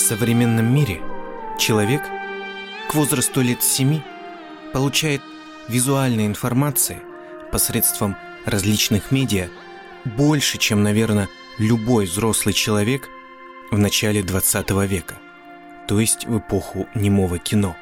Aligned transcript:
В 0.00 0.02
современном 0.02 0.74
мире 0.74 1.02
человек 1.58 2.02
к 2.88 2.94
возрасту 2.94 3.42
лет 3.42 3.62
7 3.62 4.00
получает 4.72 5.20
визуальной 5.68 6.26
информации 6.26 7.02
посредством 7.52 8.16
различных 8.46 9.10
медиа 9.10 9.50
больше, 10.06 10.56
чем, 10.56 10.82
наверное, 10.82 11.28
любой 11.58 12.06
взрослый 12.06 12.54
человек 12.54 13.10
в 13.70 13.76
начале 13.76 14.22
20 14.22 14.70
века, 14.88 15.18
то 15.86 16.00
есть 16.00 16.24
в 16.24 16.38
эпоху 16.38 16.88
немого 16.94 17.38
кино. 17.38 17.76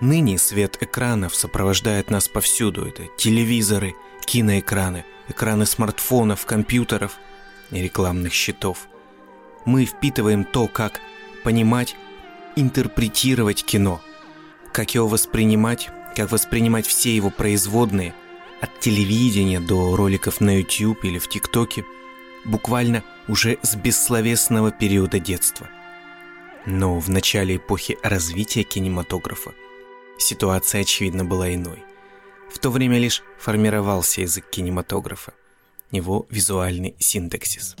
Ныне 0.00 0.38
свет 0.38 0.78
экранов 0.80 1.34
сопровождает 1.34 2.10
нас 2.10 2.28
повсюду. 2.28 2.86
Это 2.86 3.08
телевизоры, 3.18 3.96
киноэкраны, 4.24 5.04
экраны 5.26 5.66
смартфонов, 5.66 6.46
компьютеров 6.46 7.18
и 7.72 7.82
рекламных 7.82 8.32
щитов. 8.32 8.86
Мы 9.64 9.84
впитываем 9.84 10.44
то, 10.44 10.68
как 10.68 11.00
понимать, 11.44 11.94
интерпретировать 12.56 13.64
кино, 13.64 14.00
как 14.72 14.94
его 14.94 15.06
воспринимать, 15.06 15.90
как 16.16 16.32
воспринимать 16.32 16.86
все 16.86 17.14
его 17.14 17.30
производные, 17.30 18.14
от 18.60 18.80
телевидения 18.80 19.60
до 19.60 19.94
роликов 19.94 20.40
на 20.40 20.58
YouTube 20.58 21.04
или 21.04 21.18
в 21.18 21.28
ТикТоке, 21.28 21.84
буквально 22.44 23.04
уже 23.28 23.58
с 23.62 23.76
бессловесного 23.76 24.72
периода 24.72 25.20
детства. 25.20 25.68
Но 26.66 26.98
в 26.98 27.10
начале 27.10 27.56
эпохи 27.56 27.98
развития 28.02 28.62
кинематографа 28.62 29.52
ситуация, 30.18 30.80
очевидно, 30.80 31.24
была 31.24 31.52
иной. 31.52 31.82
В 32.50 32.58
то 32.58 32.70
время 32.70 32.98
лишь 32.98 33.22
формировался 33.38 34.22
язык 34.22 34.48
кинематографа, 34.48 35.34
его 35.90 36.26
визуальный 36.30 36.94
синтаксис. 36.98 37.76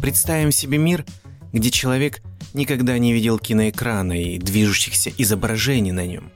Представим 0.00 0.50
себе 0.50 0.78
мир, 0.78 1.04
где 1.52 1.70
человек 1.70 2.22
никогда 2.54 2.96
не 2.98 3.12
видел 3.12 3.38
киноэкрана 3.38 4.20
и 4.20 4.38
движущихся 4.38 5.10
изображений 5.18 5.92
на 5.92 6.06
нем. 6.06 6.30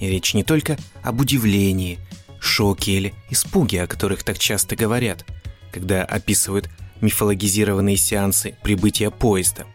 И 0.00 0.08
речь 0.08 0.32
не 0.32 0.42
только 0.42 0.78
об 1.02 1.20
удивлении, 1.20 1.98
шоке 2.40 2.92
или 2.92 3.14
испуге, 3.30 3.82
о 3.82 3.86
которых 3.86 4.22
так 4.22 4.38
часто 4.38 4.74
говорят, 4.74 5.26
когда 5.70 6.02
описывают 6.02 6.70
мифологизированные 7.02 7.96
сеансы 7.96 8.56
прибытия 8.62 9.10
поезда. 9.10 9.66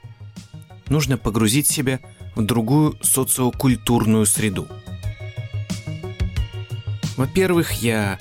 Нужно 0.87 1.17
погрузить 1.17 1.67
себя 1.67 1.99
в 2.35 2.41
другую 2.43 2.97
социокультурную 3.03 4.25
среду. 4.25 4.67
Во-первых, 7.15 7.73
я 7.83 8.17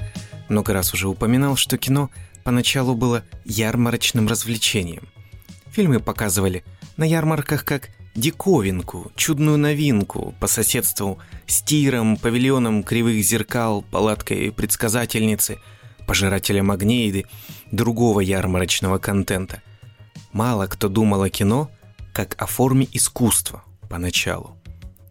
много 0.48 0.72
раз 0.72 0.92
уже 0.92 1.08
упоминал, 1.08 1.56
что 1.56 1.78
кино 1.78 2.10
поначалу 2.48 2.94
было 2.94 3.24
ярмарочным 3.44 4.26
развлечением. 4.26 5.06
Фильмы 5.70 6.00
показывали 6.00 6.64
на 6.96 7.04
ярмарках 7.04 7.62
как 7.62 7.90
диковинку, 8.14 9.12
чудную 9.16 9.58
новинку 9.58 10.34
по 10.40 10.46
соседству 10.46 11.18
с 11.46 11.60
тиром, 11.60 12.16
павильоном 12.16 12.84
кривых 12.84 13.22
зеркал, 13.22 13.82
палаткой 13.82 14.50
предсказательницы, 14.50 15.58
пожирателем 16.06 16.70
огней 16.70 17.10
и 17.10 17.26
другого 17.70 18.20
ярмарочного 18.20 18.96
контента. 18.96 19.60
Мало 20.32 20.68
кто 20.68 20.88
думал 20.88 21.24
о 21.24 21.28
кино 21.28 21.70
как 22.14 22.34
о 22.40 22.46
форме 22.46 22.88
искусства 22.92 23.62
поначалу. 23.90 24.56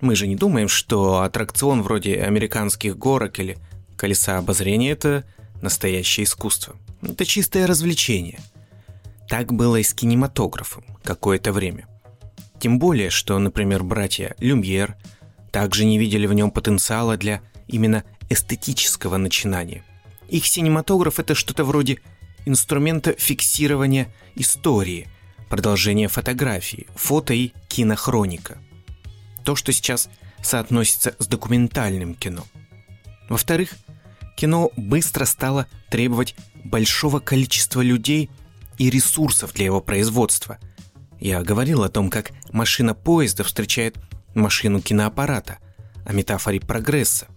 Мы 0.02 0.16
же 0.16 0.26
не 0.26 0.36
думаем, 0.36 0.70
что 0.70 1.22
аттракцион 1.22 1.84
вроде 1.84 2.16
американских 2.16 2.98
горок 2.98 3.38
или 3.38 3.60
колеса 3.96 4.40
обозрения– 4.40 4.90
это 4.94 5.24
настоящее 5.62 6.24
искусство. 6.24 6.76
Это 7.02 7.26
чистое 7.26 7.68
развлечение. 7.68 8.40
Так 9.28 9.54
было 9.54 9.78
и 9.78 9.84
с 9.84 9.94
кинематографом 9.94 10.86
какое-то 11.04 11.52
время– 11.52 11.88
тем 12.60 12.80
более, 12.80 13.10
что, 13.10 13.38
например, 13.38 13.84
братья 13.84 14.36
Люмьер 14.40 14.96
также 15.52 15.86
не 15.86 15.98
видели 15.98 16.26
в 16.26 16.34
нем 16.34 16.52
потенциала 16.52 17.18
для 17.18 17.42
именно 17.68 18.04
эстетического 18.30 19.18
начинания. 19.18 19.84
Их 20.28 20.46
синематограф– 20.46 21.20
это 21.20 21.36
что-то 21.36 21.64
вроде 21.64 22.00
инструмента 22.46 23.14
фиксирования 23.14 24.14
истории, 24.36 25.08
продолжения 25.50 26.08
фотографии, 26.08 26.88
фото 26.96 27.34
и 27.34 27.52
кинохроника. 27.68 28.58
То, 29.44 29.56
что 29.56 29.72
сейчас 29.72 30.10
соотносится 30.42 31.16
с 31.20 31.28
документальным 31.28 32.16
кино. 32.16 32.44
Во-вторых, 33.30 33.76
кино 34.38 34.72
быстро 34.78 35.26
стало 35.26 35.68
требовать 35.90 36.36
большого 36.64 37.20
количества 37.20 37.82
людей 37.82 38.30
и 38.78 38.90
ресурсов 38.90 39.54
для 39.54 39.66
его 39.66 39.82
производства– 39.82 40.60
я 41.20 41.42
говорил 41.42 41.84
о 41.84 41.90
том, 41.90 42.10
как 42.10 42.32
машина 42.52 42.94
поезда 42.94 43.44
встречает 43.44 43.98
машину 44.36 44.82
киноаппарата, 44.82 45.58
о 46.06 46.14
метафоре 46.14 46.60
прогресса, 46.60 47.28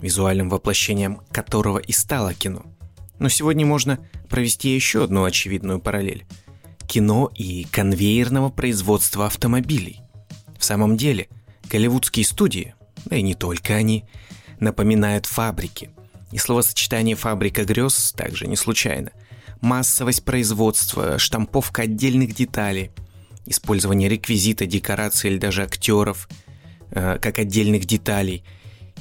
визуальным 0.00 0.48
воплощением 0.48 1.20
которого 1.30 1.78
и 1.78 1.92
стало 1.92 2.34
кино. 2.34 2.64
Но 3.18 3.28
сегодня 3.28 3.66
можно 3.66 3.98
провести 4.28 4.74
еще 4.74 5.04
одну 5.04 5.24
очевидную 5.24 5.80
параллель. 5.80 6.26
Кино 6.86 7.30
и 7.34 7.64
конвейерного 7.70 8.48
производства 8.48 9.26
автомобилей. 9.26 10.00
В 10.58 10.64
самом 10.64 10.96
деле, 10.96 11.28
голливудские 11.70 12.24
студии, 12.24 12.74
да 13.04 13.16
и 13.16 13.22
не 13.22 13.34
только 13.34 13.74
они, 13.74 14.04
напоминают 14.60 15.26
фабрики. 15.26 15.90
И 16.32 16.38
словосочетание 16.38 17.16
«фабрика 17.16 17.64
грез» 17.64 18.12
также 18.16 18.46
не 18.46 18.56
случайно. 18.56 19.12
Массовость 19.60 20.24
производства, 20.24 21.18
штамповка 21.18 21.82
отдельных 21.82 22.34
деталей– 22.34 22.90
использование 23.46 24.08
реквизита, 24.08 24.66
декораций 24.66 25.30
или 25.30 25.38
даже 25.38 25.62
актеров, 25.62 26.28
э, 26.90 27.18
как 27.20 27.38
отдельных 27.38 27.86
деталей 27.86 28.44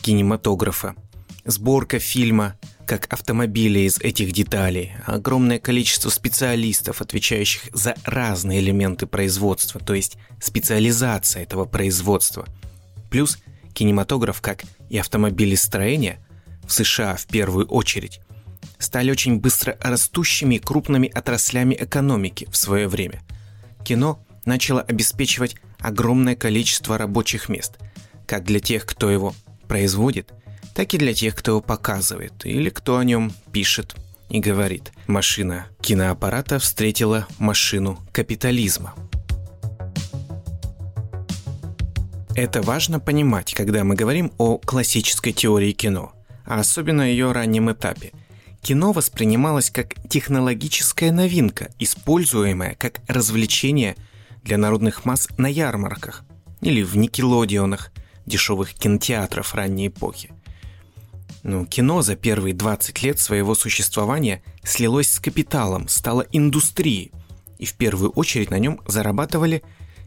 кинематографа, 0.02 0.96
сборка 1.44 2.00
фильма 2.00 2.58
как 2.86 3.12
автомобиля 3.12 3.82
из 3.82 3.98
этих 3.98 4.32
деталей, 4.32 4.94
огромное 5.08 5.58
количество 5.58 6.10
специалистов, 6.10 7.02
отвечающих 7.02 7.64
за 7.74 7.96
разные 8.06 8.60
элементы 8.60 9.08
производства, 9.08 9.82
то 9.82 9.96
есть 9.96 10.18
специализация 10.40 11.42
этого 11.42 11.66
производства. 11.66 12.46
Плюс 13.10 13.40
кинематограф, 13.74 14.40
как 14.40 14.64
и 14.90 15.00
автомобилестроение, 15.00 16.20
в 16.68 16.74
США 16.74 17.16
в 17.16 17.26
первую 17.28 17.68
очередь, 17.68 18.20
стали 18.78 19.12
очень 19.12 19.40
быстро 19.40 19.78
растущими 19.82 20.58
крупными 20.58 21.10
отраслями 21.10 21.76
экономики 21.80 22.48
в 22.52 22.58
свое 22.58 22.88
время. 22.88 23.22
Кино 23.84 24.20
начало 24.46 24.82
обеспечивать 24.82 25.56
огромное 25.80 26.36
количество 26.36 26.98
рабочих 26.98 27.50
мест, 27.50 27.78
как 28.26 28.44
для 28.44 28.60
тех, 28.60 28.86
кто 28.86 29.10
его 29.10 29.34
производит, 29.68 30.32
так 30.74 30.94
и 30.94 30.98
для 30.98 31.14
тех, 31.14 31.36
кто 31.36 31.52
его 31.52 31.62
показывает 31.62 32.46
или 32.46 32.70
кто 32.70 32.98
о 32.98 33.04
нем 33.04 33.32
пишет 33.52 33.96
и 34.30 34.40
говорит. 34.40 34.92
Машина 35.08 35.68
киноаппарата 35.82 36.60
встретила 36.60 37.28
машину 37.38 38.00
капитализма. 38.12 38.94
Это 42.36 42.62
важно 42.62 43.00
понимать, 43.00 43.54
когда 43.54 43.86
мы 43.86 43.96
говорим 43.96 44.34
о 44.38 44.58
классической 44.58 45.32
теории 45.32 45.72
кино, 45.72 46.12
а 46.46 46.60
особенно 46.60 47.02
ее 47.02 47.32
раннем 47.32 47.72
этапе. 47.72 48.12
Кино 48.62 48.92
воспринималось 48.92 49.70
как 49.70 49.94
технологическая 50.10 51.12
новинка, 51.12 51.70
используемая 51.80 52.76
как 52.76 53.02
развлечение– 53.08 53.96
для 54.46 54.58
народных 54.58 55.06
масс 55.06 55.28
на 55.38 55.48
ярмарках 55.48 56.24
или 56.62 56.84
в 56.84 56.96
Никелодионах, 56.96 57.92
дешевых 58.26 58.74
кинотеатров 58.74 59.54
ранней 59.56 59.88
эпохи. 59.88 60.32
Ну, 61.44 61.66
кино 61.66 62.02
за 62.02 62.16
первые 62.16 62.54
20 62.54 63.04
лет 63.04 63.20
своего 63.20 63.54
существования 63.56 64.42
слилось 64.64 65.12
с 65.12 65.20
капиталом, 65.20 65.88
стало 65.88 66.26
индустрией, 66.32 67.12
и 67.58 67.66
в 67.66 67.74
первую 67.74 68.12
очередь 68.12 68.52
на 68.52 68.60
нем 68.60 68.82
зарабатывали 68.88 69.64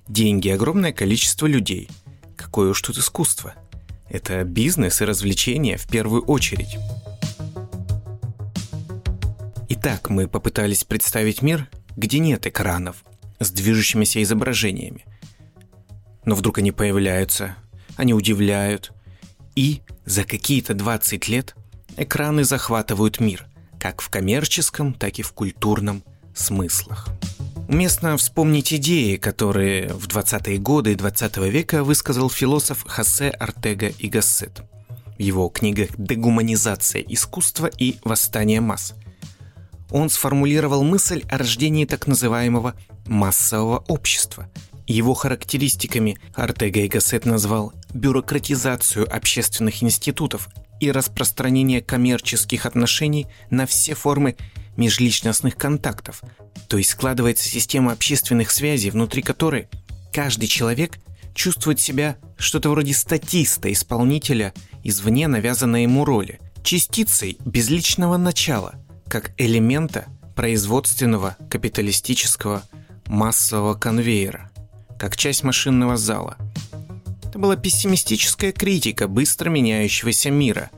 деньги 0.09 0.49
огромное 0.49 0.93
количество 0.93 1.47
людей. 1.47 1.89
Какое 2.37 2.71
уж 2.71 2.81
тут 2.81 2.99
искусство. 2.99 3.55
Это 4.11 4.43
бизнес 4.45 5.03
и 5.03 5.05
развлечения 5.05 5.77
в 5.77 5.87
первую 5.87 6.23
очередь. 6.23 6.79
Итак, 9.69 10.09
мы 10.09 10.29
попытались 10.29 10.85
представить 10.85 11.43
мир, 11.43 11.69
где 11.97 12.19
нет 12.19 12.47
экранов, 12.47 13.05
с 13.39 13.51
движущимися 13.51 14.23
изображениями. 14.23 15.05
Но 16.25 16.35
вдруг 16.35 16.59
они 16.59 16.73
появляются, 16.73 17.57
они 17.97 18.15
удивляют, 18.15 18.93
и 19.55 19.83
за 20.07 20.25
какие-то 20.25 20.75
20 20.75 21.29
лет 21.29 21.55
экраны 21.97 22.45
захватывают 22.45 23.21
мир, 23.21 23.47
как 23.79 24.01
в 24.01 24.09
коммерческом, 24.09 24.95
так 24.95 25.19
и 25.19 25.23
в 25.23 25.33
культурном 25.33 26.03
смыслах. 26.35 27.09
Уместно 27.69 28.17
вспомнить 28.17 28.73
идеи, 28.73 29.17
которые 29.17 29.89
в 29.89 30.09
20-е 30.09 30.59
годы 30.59 30.95
20 30.95 31.37
века 31.37 31.85
высказал 31.85 32.31
философ 32.31 32.85
Хосе 32.87 33.29
Артега 33.29 33.89
и 33.89 34.09
Гассет 34.09 34.63
в 35.19 35.21
его 35.21 35.51
книгах 35.51 35.91
«Дегуманизация 35.99 37.03
искусства» 37.03 37.67
и 37.67 37.97
«Восстание 38.05 38.63
масс». 38.63 38.95
он 39.91 40.09
сформулировал 40.09 40.83
мысль 40.83 41.25
о 41.29 41.37
рождении 41.37 41.85
так 41.85 42.07
называемого 42.07 42.75
массового 43.07 43.85
общества. 43.89 44.49
Его 44.87 45.13
характеристиками 45.13 46.19
Артега 46.35 46.81
и 46.81 46.89
Гассет 46.89 47.27
назвал 47.27 47.75
бюрократизацию 47.93 49.15
общественных 49.15 49.83
институтов 49.83 50.49
и 50.81 50.91
распространение 50.91 51.83
коммерческих 51.83 52.65
отношений 52.65 53.27
на 53.51 53.67
все 53.67 53.95
формы 53.95 54.37
межличностных 54.79 55.57
контактов, 55.57 56.23
то 56.69 56.79
есть 56.79 56.91
складывается 56.91 57.47
система 57.47 57.93
общественных 57.93 58.51
связей, 58.51 58.91
внутри 58.91 59.21
которой 59.21 59.69
каждый 60.13 60.47
человек 60.47 60.99
чувствует 61.35 61.81
себя 61.81 62.17
что-то 62.39 62.71
вроде 62.71 62.95
статиста, 62.95 63.71
исполнителя 63.71 64.55
извне 64.83 65.29
навязанной 65.29 65.83
ему 65.83 66.05
роли, 66.05 66.41
частицей 66.63 67.37
безличного 67.45 68.17
начала, 68.17 68.75
как 69.09 69.33
элемента 69.37 70.07
производственного 70.35 71.37
капиталистического 71.51 72.63
массового 73.07 73.75
конвейера, 73.75 74.51
как 74.99 75.17
часть 75.17 75.43
машинного 75.43 75.97
зала. 75.97 76.37
Это 77.25 77.39
была 77.39 77.57
пессимистическая 77.57 78.53
критика 78.53 79.09
быстро 79.09 79.51
меняющегося 79.51 80.31
мира. 80.31 80.71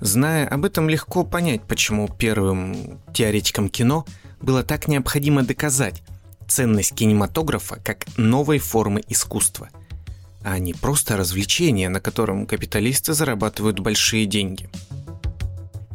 Зная 0.00 0.46
об 0.46 0.64
этом, 0.64 0.88
легко 0.88 1.24
понять, 1.24 1.62
почему 1.62 2.08
первым 2.08 3.00
теоретикам 3.14 3.68
кино 3.68 4.04
было 4.40 4.62
так 4.62 4.88
необходимо 4.88 5.42
доказать 5.42 6.02
ценность 6.48 6.94
кинематографа 6.94 7.80
как 7.82 8.06
новой 8.16 8.58
формы 8.58 9.02
искусства– 9.08 9.70
а 10.46 10.60
не 10.60 10.74
просто 10.74 11.16
развлечение, 11.16 11.88
на 11.88 12.00
котором 12.00 12.46
капиталисты 12.46 13.14
зарабатывают 13.14 13.80
большие 13.80 14.26
деньги. 14.26 14.70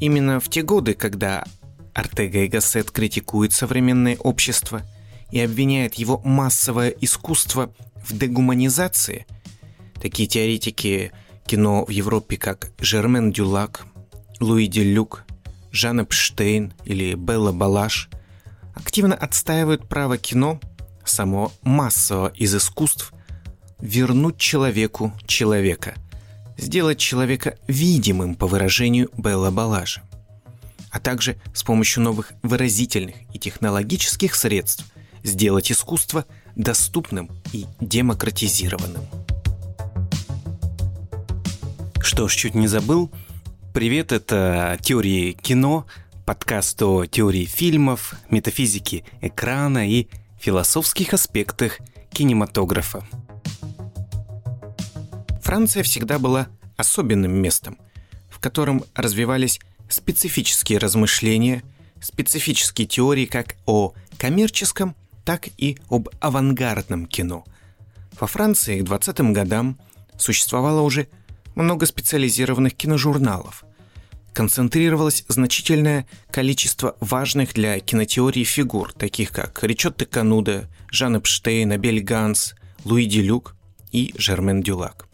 Именно 0.01 0.41
в 0.41 0.49
те 0.49 0.61
годы, 0.61 0.93
когда 0.93 1.45
Артега 1.93 2.39
и 2.39 2.49
Гассет 2.49 2.91
критикуют 2.91 3.53
современное 3.53 4.17
общество 4.17 4.81
и 5.31 5.39
обвиняет 5.39 5.93
его 5.93 6.19
массовое 6.25 6.89
искусство 6.89 7.73
в 8.05 8.17
дегуманизации, 8.17 9.25
такие 10.01 10.27
теоретики 10.27 11.13
кино 11.45 11.85
в 11.85 11.89
Европе, 11.89 12.35
как 12.35 12.71
Жермен 12.77 13.31
Дюлак, 13.31 13.85
Луи 14.41 14.67
Делюк, 14.67 15.23
Жан 15.71 16.01
Эпштейн 16.01 16.73
или 16.83 17.15
Белла 17.15 17.51
Балаш, 17.51 18.09
активно 18.73 19.15
отстаивают 19.15 19.87
право 19.87 20.17
кино, 20.17 20.59
само 21.05 21.51
массового 21.61 22.29
из 22.29 22.55
искусств– 22.55 23.13
вернуть 23.81 24.37
человеку 24.37 25.13
человека, 25.25 25.95
сделать 26.57 26.99
человека 26.99 27.57
видимым 27.67 28.35
по 28.35 28.47
выражению 28.47 29.09
Белла 29.17 29.51
Балажа, 29.51 30.03
а 30.91 30.99
также 30.99 31.37
с 31.53 31.63
помощью 31.63 32.03
новых 32.03 32.33
выразительных 32.43 33.15
и 33.33 33.39
технологических 33.39 34.35
средств 34.35 34.85
сделать 35.23 35.71
искусство 35.71 36.25
доступным 36.55 37.29
и 37.53 37.65
демократизированным. 37.79 39.01
Что 42.01 42.27
ж, 42.27 42.35
чуть 42.35 42.55
не 42.55 42.67
забыл. 42.67 43.11
Привет, 43.73 44.11
это 44.11 44.77
«Теории 44.81 45.31
кино», 45.31 45.87
подкаст 46.25 46.81
о 46.81 47.05
теории 47.05 47.45
фильмов, 47.45 48.15
метафизике 48.29 49.05
экрана 49.21 49.89
и 49.89 50.09
философских 50.37 51.13
аспектах 51.13 51.79
кинематографа. 52.11 53.07
Франция 55.41 55.83
всегда 55.83 56.19
была 56.19 56.49
особенным 56.75 57.31
местом, 57.31 57.77
в 58.29 58.39
котором 58.39 58.83
развивались 58.93 59.61
специфические 59.87 60.77
размышления, 60.77 61.63
специфические 62.01 62.87
теории 62.87 63.25
как 63.25 63.55
о 63.65 63.93
коммерческом, 64.17 64.97
так 65.23 65.47
и 65.57 65.77
об 65.89 66.09
авангардном 66.19 67.05
кино. 67.05 67.45
Во 68.19 68.27
Франции 68.27 68.81
к 68.81 68.83
20-м 68.83 69.31
годам 69.31 69.79
существовало 70.17 70.81
уже 70.81 71.07
много 71.55 71.85
специализированных 71.85 72.75
киножурналов. 72.75 73.63
Концентрировалось 74.33 75.25
значительное 75.27 76.07
количество 76.31 76.95
важных 76.99 77.53
для 77.53 77.79
кинотеории 77.79 78.43
фигур, 78.43 78.93
таких 78.93 79.31
как 79.31 79.61
Ричотто 79.63 80.05
Кануда, 80.05 80.69
Жан 80.89 81.17
Эпштейн, 81.17 81.71
Абель 81.71 82.01
Ганс, 82.01 82.55
Луи 82.85 83.05
Делюк 83.05 83.55
и 83.91 84.13
Жермен 84.17 84.61
Дюлак 84.61 85.07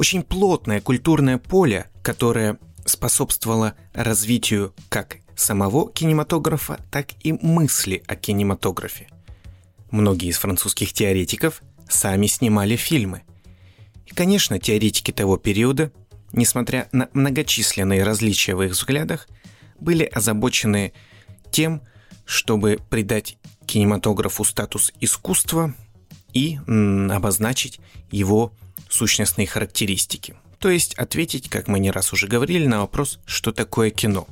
очень 0.00 0.22
плотное 0.22 0.80
культурное 0.80 1.36
поле, 1.36 1.90
которое 2.02 2.58
способствовало 2.86 3.74
развитию 3.92 4.74
как 4.88 5.18
самого 5.36 5.92
кинематографа, 5.92 6.80
так 6.90 7.08
и 7.20 7.32
мысли 7.32 8.02
о 8.06 8.16
кинематографе. 8.16 9.08
Многие 9.90 10.30
из 10.30 10.38
французских 10.38 10.94
теоретиков 10.94 11.62
сами 11.86 12.28
снимали 12.28 12.76
фильмы. 12.76 13.24
И, 14.10 14.14
конечно, 14.14 14.58
теоретики 14.58 15.12
того 15.12 15.36
периода, 15.36 15.92
несмотря 16.32 16.88
на 16.92 17.08
многочисленные 17.12 18.02
различия 18.02 18.54
в 18.54 18.62
их 18.62 18.72
взглядах, 18.72 19.28
были 19.78 20.04
озабочены 20.04 20.92
тем, 21.50 21.82
чтобы 22.24 22.78
придать 22.90 23.38
кинематографу 23.66 24.44
статус 24.44 24.92
искусства 25.00 25.74
и 26.32 26.58
обозначить 27.10 27.80
его 28.10 28.52
сущностные 28.88 29.46
характеристики. 29.46 30.34
То 30.58 30.68
есть 30.68 30.94
ответить, 30.94 31.48
как 31.48 31.68
мы 31.68 31.78
не 31.78 31.90
раз 31.90 32.12
уже 32.12 32.26
говорили, 32.26 32.66
на 32.66 32.80
вопрос, 32.80 33.20
что 33.24 33.52
такое 33.52 33.90
кино. 33.90 34.26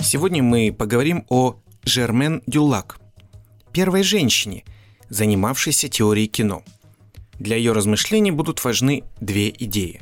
Сегодня 0.00 0.42
мы 0.42 0.72
поговорим 0.72 1.24
о 1.28 1.56
Жермен 1.84 2.42
Дюлак, 2.46 2.98
первой 3.72 4.02
женщине, 4.02 4.64
занимавшейся 5.08 5.88
теорией 5.88 6.28
кино. 6.28 6.62
Для 7.42 7.56
ее 7.56 7.72
размышлений 7.72 8.30
будут 8.30 8.62
важны 8.62 9.02
две 9.20 9.48
идеи. 9.50 10.00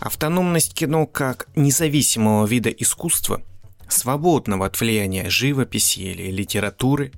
Автономность 0.00 0.72
кино 0.72 1.04
как 1.04 1.46
независимого 1.54 2.46
вида 2.46 2.70
искусства, 2.70 3.42
свободного 3.90 4.64
от 4.64 4.80
влияния 4.80 5.28
живописи 5.28 6.00
или 6.00 6.30
литературы. 6.30 7.12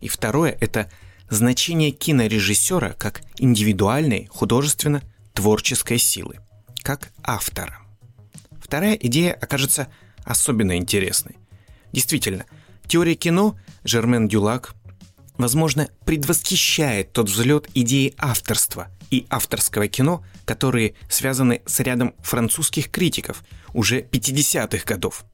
И 0.00 0.06
второе– 0.06 0.56
это 0.60 0.88
значение 1.28 1.90
кинорежиссера 1.90 2.90
как 2.92 3.22
индивидуальной 3.38 4.28
художественно-творческой 4.30 5.98
силы, 5.98 6.36
как 6.84 7.10
автора. 7.24 7.80
Вторая 8.62 8.94
идея 8.94 9.32
окажется 9.32 9.88
особенно 10.22 10.76
интересной. 10.76 11.34
Действительно, 11.90 12.46
теория 12.86 13.16
кино 13.16 13.58
Жермен 13.82 14.28
Дюлак, 14.28 14.72
возможно, 15.36 15.88
предвосхищает 16.04 17.12
тот 17.12 17.28
взлет 17.28 17.68
идеи 17.74 18.14
авторства 18.16 18.86
и 19.10 19.26
авторского 19.30 19.88
кино, 19.88 20.24
которые 20.44 20.94
связаны 21.08 21.62
с 21.66 21.80
рядом 21.80 22.14
французских 22.20 22.90
критиков 22.90 23.42
уже 23.74 24.00
50-х 24.00 24.84
годов. 24.84 25.24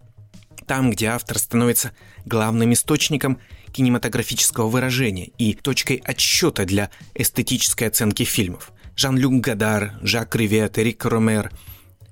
Там, 0.66 0.90
где 0.90 1.06
автор 1.06 1.38
становится 1.38 1.92
главным 2.24 2.72
источником 2.72 3.38
кинематографического 3.72 4.68
выражения 4.68 5.26
и 5.38 5.54
точкой 5.54 6.02
отсчета 6.04 6.64
для 6.64 6.90
эстетической 7.14 7.84
оценки 7.84 8.24
фильмов. 8.24 8.72
Жан-Люк 8.96 9.34
Гадар, 9.42 9.98
Жак 10.02 10.34
Ривет, 10.34 10.78
Эрик 10.78 11.04
Ромер, 11.04 11.52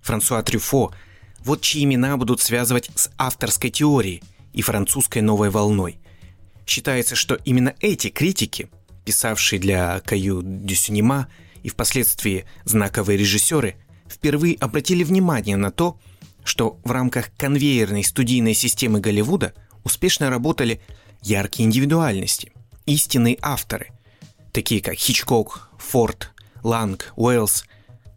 Франсуа 0.02 0.42
Трюфо– 0.42 0.92
вот 1.44 1.60
чьи 1.60 1.84
имена 1.84 2.16
будут 2.16 2.40
связывать 2.40 2.90
с 2.94 3.10
авторской 3.18 3.70
теорией 3.70 4.22
и 4.54 4.62
французской 4.62 5.20
новой 5.20 5.50
волной. 5.50 5.98
Считается, 6.66 7.14
что 7.16 7.34
именно 7.34 7.74
эти 7.80 8.08
критики, 8.08 8.70
писавшие 9.04 9.60
для 9.60 10.00
Каю 10.00 10.40
Дюсюнима 10.42 11.28
и 11.64 11.68
впоследствии 11.70 12.44
знаковые 12.64 13.18
режиссеры, 13.18 13.74
впервые 14.08 14.54
обратили 14.56 15.02
внимание 15.02 15.56
на 15.56 15.72
то, 15.72 15.98
что 16.44 16.78
в 16.84 16.90
рамках 16.92 17.32
конвейерной 17.36 18.04
студийной 18.04 18.54
системы 18.54 19.00
Голливуда 19.00 19.54
успешно 19.82 20.30
работали 20.30 20.80
яркие 21.22 21.66
индивидуальности, 21.66 22.52
истинные 22.84 23.38
авторы, 23.40 23.88
такие 24.52 24.82
как 24.82 24.94
Хичкок, 24.94 25.70
Форд, 25.78 26.32
Ланг, 26.62 27.12
Уэллс. 27.16 27.64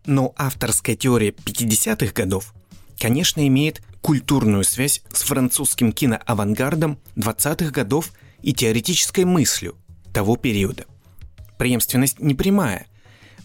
Но 0.05 0.33
авторская 0.37 0.95
теория 0.95 1.31
50-х 1.31 2.13
годов, 2.13 2.53
конечно, 2.99 3.45
имеет 3.47 3.81
культурную 4.01 4.63
связь 4.65 5.01
с 5.11 5.21
французским 5.23 5.91
киноавангардом 5.93 6.99
20-х 7.15 7.71
годов 7.71 8.11
и 8.41 8.53
теоретической 8.53 9.25
мыслью 9.25 9.75
того 10.13 10.35
периода. 10.35 10.85
Преемственность 11.57 12.19
непрямая. 12.19 12.87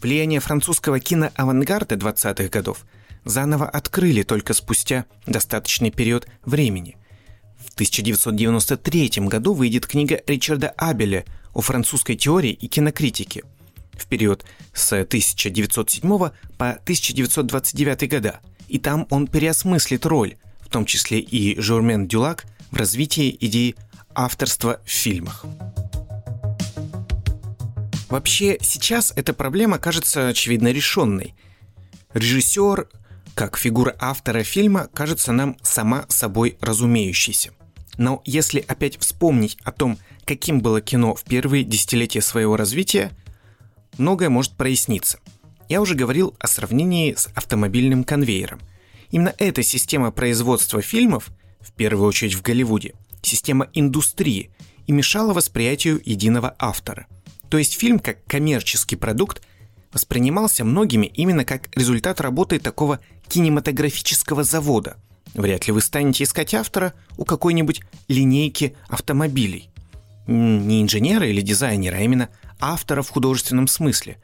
Влияние 0.03 0.41
французского 0.41 0.99
киноавангарда 0.99 1.95
20-х 1.95 2.49
годов 2.49 2.85
заново 3.25 3.69
открыли 3.69 4.25
только 4.25 4.53
спустя 4.53 5.07
достаточный 5.27 5.93
период 5.93 6.27
времени. 6.45 6.97
В 7.57 7.73
1993 7.75 9.11
году 9.29 9.55
выйдет 9.55 9.87
книга 9.87 10.21
Ричарда 10.27 10.71
Абеля 10.71 11.25
о 11.55 11.61
французской 11.61 12.17
теории 12.17 12.51
и 12.51 12.67
кинокритике 12.67 13.45
в 13.93 14.07
период 14.07 14.45
с 14.75 14.93
1907 14.93 16.01
по 16.59 16.71
1929 16.71 18.11
года. 18.11 18.41
И 18.67 18.81
там 18.81 19.07
он 19.09 19.29
переосмыслит 19.29 20.05
роль, 20.05 20.35
в 20.63 20.69
том 20.69 20.85
числе 20.85 21.21
и 21.21 21.61
Журмен 21.61 22.09
Дюлак, 22.09 22.47
в 22.73 22.77
развитии 22.77 23.37
идеи 23.41 23.77
авторства 24.15 24.81
в 24.85 24.91
фильмах. 24.91 25.47
Вообще, 28.12 28.59
сейчас 28.61 29.14
эта 29.16 29.33
проблема 29.33 29.78
кажется 29.78 30.28
очевидно 30.28 30.71
решенной. 30.71 31.35
Режиссер, 32.12 32.87
как 33.35 33.57
фигура 33.57 33.97
автора 33.99 34.42
фильма, 34.42 34.90
кажется 34.92 35.33
нам 35.33 35.57
сама 35.62 36.04
собой 36.11 36.59
разумеющейся. 36.61 37.52
Но 37.97 38.21
если 38.26 38.62
опять 38.69 38.99
вспомнить 38.99 39.57
о 39.64 39.73
том, 39.73 39.97
каким 40.26 40.61
было 40.61 40.83
кино 40.83 41.14
в 41.14 41.25
первые 41.25 41.64
десятилетия 41.64 42.21
своего 42.21 42.59
развития, 42.59 43.12
многое 43.97 44.28
может 44.28 44.59
проясниться. 44.59 45.19
Я 45.71 45.81
уже 45.81 45.95
говорил 45.95 46.37
о 46.38 46.49
сравнении 46.49 47.14
с 47.14 47.31
автомобильным 47.35 48.04
конвейером. 48.04 48.61
Именно 49.11 49.35
эта 49.38 49.62
система 49.62 50.11
производства 50.11 50.83
фильмов, 50.83 51.31
в 51.61 51.73
первую 51.73 52.07
очередь 52.09 52.35
в 52.35 52.42
Голливуде, 52.42 52.92
система 53.23 53.71
индустрии, 53.73 54.50
и 54.87 54.92
мешала 54.92 55.33
восприятию 55.33 55.99
единого 56.04 56.54
автора– 56.59 57.07
то 57.53 57.59
есть 57.59 57.79
фильм 57.79 57.99
как 57.99 58.25
коммерческий 58.25 58.97
продукт 58.97 59.43
воспринимался 59.93 60.65
многими 60.65 61.05
именно 61.05 61.45
как 61.45 61.69
результат 61.77 62.19
работы 62.23 62.59
такого 62.59 62.99
кинематографического 63.29 64.43
завода. 64.43 64.97
Вряд 65.35 65.67
ли 65.67 65.75
вы 65.75 65.83
станете 65.83 66.25
искать 66.25 66.55
автора 66.55 66.95
у 67.19 67.27
какой-нибудь 67.27 67.83
линейки 68.09 68.75
автомобилей. 68.89 69.69
Не 70.27 70.81
инженера 70.81 71.29
или 71.29 71.43
дизайнера, 71.43 71.97
а 71.97 72.01
именно 72.01 72.31
автора 72.59 73.03
в 73.03 73.11
художественном 73.11 73.69
смысле. 73.69 74.17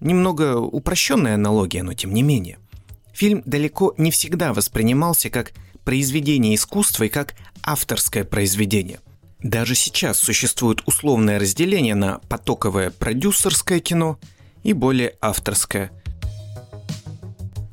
Немного 0.00 0.58
упрощенная 0.58 1.34
аналогия, 1.34 1.82
но 1.82 1.92
тем 1.92 2.14
не 2.14 2.22
менее. 2.22 2.56
Фильм 3.12 3.42
далеко 3.44 3.92
не 3.98 4.10
всегда 4.10 4.54
воспринимался 4.54 5.28
как 5.28 5.52
произведение 5.84 6.54
искусства 6.54 7.04
и 7.04 7.08
как 7.10 7.34
авторское 7.62 8.24
произведение. 8.24 9.00
Даже 9.42 9.74
сейчас 9.74 10.18
существует 10.18 10.82
условное 10.86 11.38
разделение 11.38 11.94
на 11.94 12.18
потоковое 12.28 12.90
продюсерское 12.90 13.78
кино 13.78 14.18
и 14.64 14.72
более 14.72 15.14
авторское. 15.20 15.92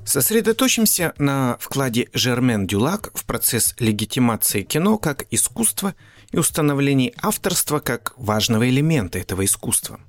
Сосредоточимся 0.06 1.14
на 1.18 1.58
вкладе 1.60 2.08
Жермен 2.14 2.68
Дюлак 2.68 3.12
в 3.16 3.26
процесс 3.26 3.76
легитимации 3.80 4.62
кино 4.62 5.00
как 5.00 5.26
искусства 5.32 5.96
и 6.32 6.38
установлении 6.38 7.14
авторства 7.22 7.80
как 7.80 8.14
важного 8.16 8.70
элемента 8.70 9.18
этого 9.18 9.44
искусства. 9.44 10.00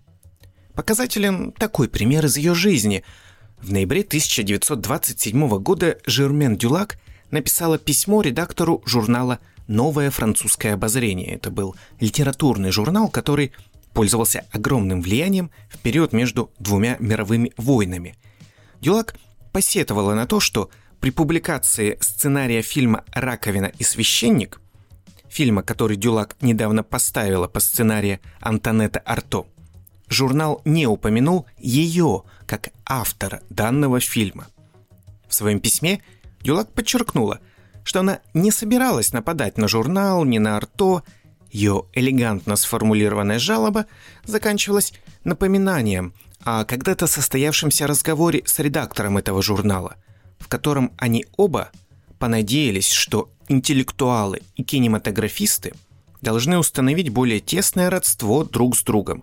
Показателен 0.74 1.52
такой 1.52 1.88
пример 1.88 2.26
из 2.26 2.36
ее 2.36 2.54
жизни. 2.54 3.02
В 3.56 3.72
ноябре 3.72 4.02
1927 4.02 5.48
года 5.60 5.98
Жермен 6.04 6.58
Дюлак 6.58 6.98
написала 7.30 7.78
письмо 7.78 8.20
редактору 8.20 8.82
журнала 8.84 9.40
«Новое 9.68 10.10
французское 10.10 10.74
обозрение». 10.74 11.34
Это 11.34 11.50
был 11.50 11.74
литературный 12.00 12.70
журнал, 12.70 13.08
который 13.08 13.52
пользовался 13.92 14.44
огромным 14.52 15.00
влиянием 15.00 15.50
в 15.70 15.78
период 15.78 16.12
между 16.12 16.50
двумя 16.58 16.96
мировыми 17.00 17.52
войнами. 17.56 18.14
Дюлак 18.80 19.16
посетовала 19.52 20.14
на 20.14 20.26
то, 20.26 20.38
что 20.38 20.70
при 21.00 21.10
публикации 21.10 21.96
сценария 22.00 22.62
фильма 22.62 23.04
«Раковина 23.12 23.72
и 23.78 23.84
священник», 23.84 24.60
фильма, 25.28 25.62
который 25.62 25.96
Дюлак 25.96 26.36
недавно 26.40 26.82
поставила 26.82 27.48
по 27.48 27.58
сценарию 27.60 28.20
Антонета 28.40 29.00
Арто, 29.00 29.46
журнал 30.08 30.60
не 30.64 30.86
упомянул 30.86 31.46
ее 31.58 32.22
как 32.46 32.68
автора 32.84 33.40
данного 33.50 34.00
фильма. 34.00 34.46
В 35.28 35.34
своем 35.34 35.58
письме 35.58 36.02
Дюлак 36.40 36.72
подчеркнула– 36.72 37.40
что 37.86 38.00
она 38.00 38.18
не 38.34 38.50
собиралась 38.50 39.12
нападать 39.12 39.58
на 39.58 39.68
журнал, 39.68 40.24
ни 40.24 40.38
на 40.38 40.56
Арто. 40.56 41.04
Ее 41.52 41.84
элегантно 41.92 42.56
сформулированная 42.56 43.38
жалоба 43.38 43.86
заканчивалась 44.24 44.92
напоминанием 45.22 46.12
о 46.42 46.64
когда-то 46.64 47.06
состоявшемся 47.06 47.86
разговоре 47.86 48.42
с 48.44 48.58
редактором 48.58 49.18
этого 49.18 49.40
журнала, 49.40 49.94
в 50.40 50.48
котором 50.48 50.92
они 50.98 51.26
оба 51.36 51.70
понадеялись, 52.18 52.90
что 52.90 53.30
интеллектуалы 53.48 54.42
и 54.56 54.64
кинематографисты 54.64 55.72
должны 56.20 56.58
установить 56.58 57.10
более 57.10 57.38
тесное 57.38 57.88
родство 57.88 58.42
друг 58.42 58.76
с 58.76 58.82
другом, 58.82 59.22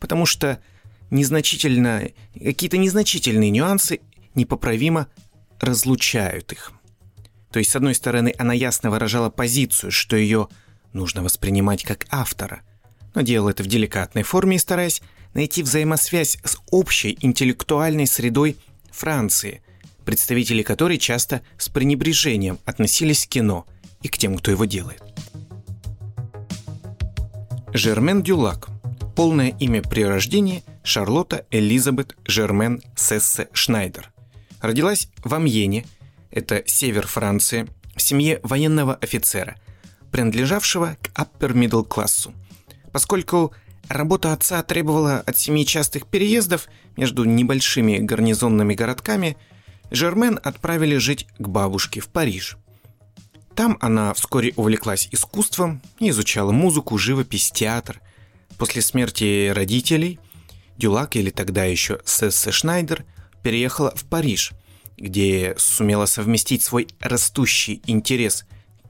потому 0.00 0.26
что 0.26 0.60
незначительно, 1.08 2.10
какие-то 2.34 2.76
незначительные 2.76 3.48
нюансы 3.48 4.00
непоправимо 4.34 5.06
разлучают 5.60 6.52
их. 6.52 6.72
То 7.56 7.60
есть, 7.60 7.70
с 7.70 7.76
одной 7.76 7.94
стороны, 7.94 8.34
она 8.36 8.52
ясно 8.52 8.90
выражала 8.90 9.30
позицию, 9.30 9.90
что 9.90 10.14
ее 10.14 10.48
нужно 10.92 11.22
воспринимать 11.22 11.84
как 11.84 12.04
автора, 12.10 12.60
но 13.14 13.22
делала 13.22 13.48
это 13.48 13.62
в 13.62 13.66
деликатной 13.66 14.24
форме 14.24 14.58
стараясь 14.58 15.00
найти 15.32 15.62
взаимосвязь 15.62 16.36
с 16.44 16.58
общей 16.70 17.16
интеллектуальной 17.22 18.06
средой 18.06 18.58
Франции, 18.90 19.62
представители 20.04 20.62
которой 20.62 20.98
часто 20.98 21.40
с 21.56 21.70
пренебрежением 21.70 22.58
относились 22.66 23.24
к 23.24 23.30
кино 23.30 23.64
и 24.02 24.08
к 24.08 24.18
тем, 24.18 24.36
кто 24.36 24.50
его 24.50 24.66
делает. 24.66 25.02
Жермен 27.72 28.22
Дюлак. 28.22 28.68
Полное 29.16 29.56
имя 29.58 29.80
при 29.80 30.04
рождении 30.04 30.62
Шарлотта 30.84 31.46
Элизабет 31.50 32.18
Жермен 32.26 32.82
Сессе 32.96 33.48
Шнайдер. 33.54 34.12
Родилась 34.60 35.08
в 35.24 35.32
Амьене 35.32 35.86
это 36.36 36.62
север 36.66 37.06
Франции, 37.06 37.66
в 37.96 38.02
семье 38.02 38.40
военного 38.42 38.94
офицера, 38.96 39.56
принадлежавшего 40.12 40.98
к 41.00 41.18
upper-middle 41.18 41.86
классу. 41.86 42.34
Поскольку 42.92 43.54
работа 43.88 44.34
отца 44.34 44.62
требовала 44.62 45.20
от 45.20 45.38
семьи 45.38 45.64
частых 45.64 46.06
переездов 46.06 46.68
между 46.94 47.24
небольшими 47.24 47.98
гарнизонными 47.98 48.74
городками, 48.74 49.38
Жермен 49.90 50.38
отправили 50.42 50.98
жить 50.98 51.26
к 51.38 51.48
бабушке 51.48 52.00
в 52.00 52.08
Париж. 52.08 52.58
Там 53.54 53.78
она 53.80 54.12
вскоре 54.12 54.52
увлеклась 54.56 55.08
искусством 55.12 55.80
и 56.00 56.10
изучала 56.10 56.52
музыку, 56.52 56.98
живопись, 56.98 57.50
театр. 57.50 58.02
После 58.58 58.82
смерти 58.82 59.48
родителей 59.48 60.20
Дюлак, 60.76 61.16
или 61.16 61.30
тогда 61.30 61.64
еще 61.64 62.00
Сессе 62.04 62.50
Шнайдер, 62.50 63.06
переехала 63.42 63.94
в 63.96 64.04
Париж– 64.04 64.52
где 64.96 65.54
сумела 65.58 66.06
совместить 66.06 66.62
свой 66.62 66.88
растущий 67.00 67.82
интерес 67.86 68.44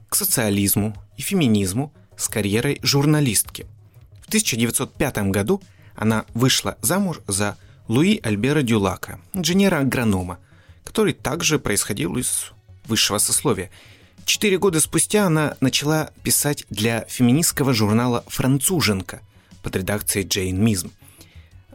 к 0.09 0.15
социализму 0.15 0.95
и 1.17 1.21
феминизму 1.21 1.93
с 2.15 2.27
карьерой 2.29 2.79
журналистки. 2.81 3.65
В 4.21 4.27
1905 4.27 5.17
году 5.29 5.61
она 5.95 6.25
вышла 6.33 6.77
замуж 6.81 7.19
за 7.27 7.57
Луи 7.87 8.19
Альбера 8.23 8.61
Дюлака, 8.61 9.19
инженера-агронома, 9.33 10.39
который 10.83 11.13
также 11.13 11.59
происходил 11.59 12.17
из 12.17 12.51
высшего 12.85 13.17
сословия. 13.17 13.69
Четыре 14.25 14.57
года 14.57 14.79
спустя 14.81 15.25
она 15.25 15.55
начала 15.61 16.11
писать 16.23 16.65
для 16.69 17.05
феминистского 17.05 17.73
журнала 17.73 18.23
«Француженка» 18.27 19.21
под 19.63 19.75
редакцией 19.75 20.27
Джейн 20.27 20.61
Мизм. 20.61 20.91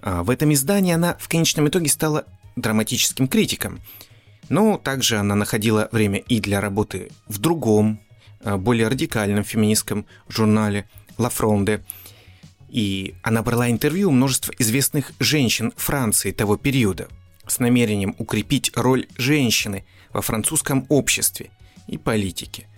А 0.02 0.22
в 0.22 0.30
этом 0.30 0.52
издании 0.52 0.92
она 0.92 1.16
в 1.18 1.28
конечном 1.28 1.68
итоге 1.68 1.88
стала 1.88 2.26
драматическим 2.56 3.28
критиком– 3.28 3.80
но 4.48 4.78
также 4.78 5.18
она 5.18 5.34
находила 5.34 5.88
время 5.92 6.18
и 6.18 6.40
для 6.40 6.60
работы 6.60 7.10
в 7.26 7.38
другом, 7.38 8.00
э, 8.40 8.56
более 8.56 8.88
радикальном 8.88 9.44
феминистском 9.44 10.06
журнале 10.28 10.88
«Ла 11.18 11.28
Фронде». 11.28 11.84
И 12.68 13.14
она 13.22 13.42
брала 13.42 13.70
интервью 13.70 14.08
у 14.08 14.12
множества 14.12 14.52
известных 14.58 15.12
женщин 15.18 15.72
Франции 15.76 16.32
того 16.32 16.56
периода 16.56 17.08
с 17.46 17.58
намерением 17.58 18.14
укрепить 18.18 18.72
роль 18.74 19.06
женщины 19.18 19.84
во 20.12 20.22
французском 20.22 20.86
обществе 20.88 21.50
и 21.86 21.98
политике. 21.98 22.68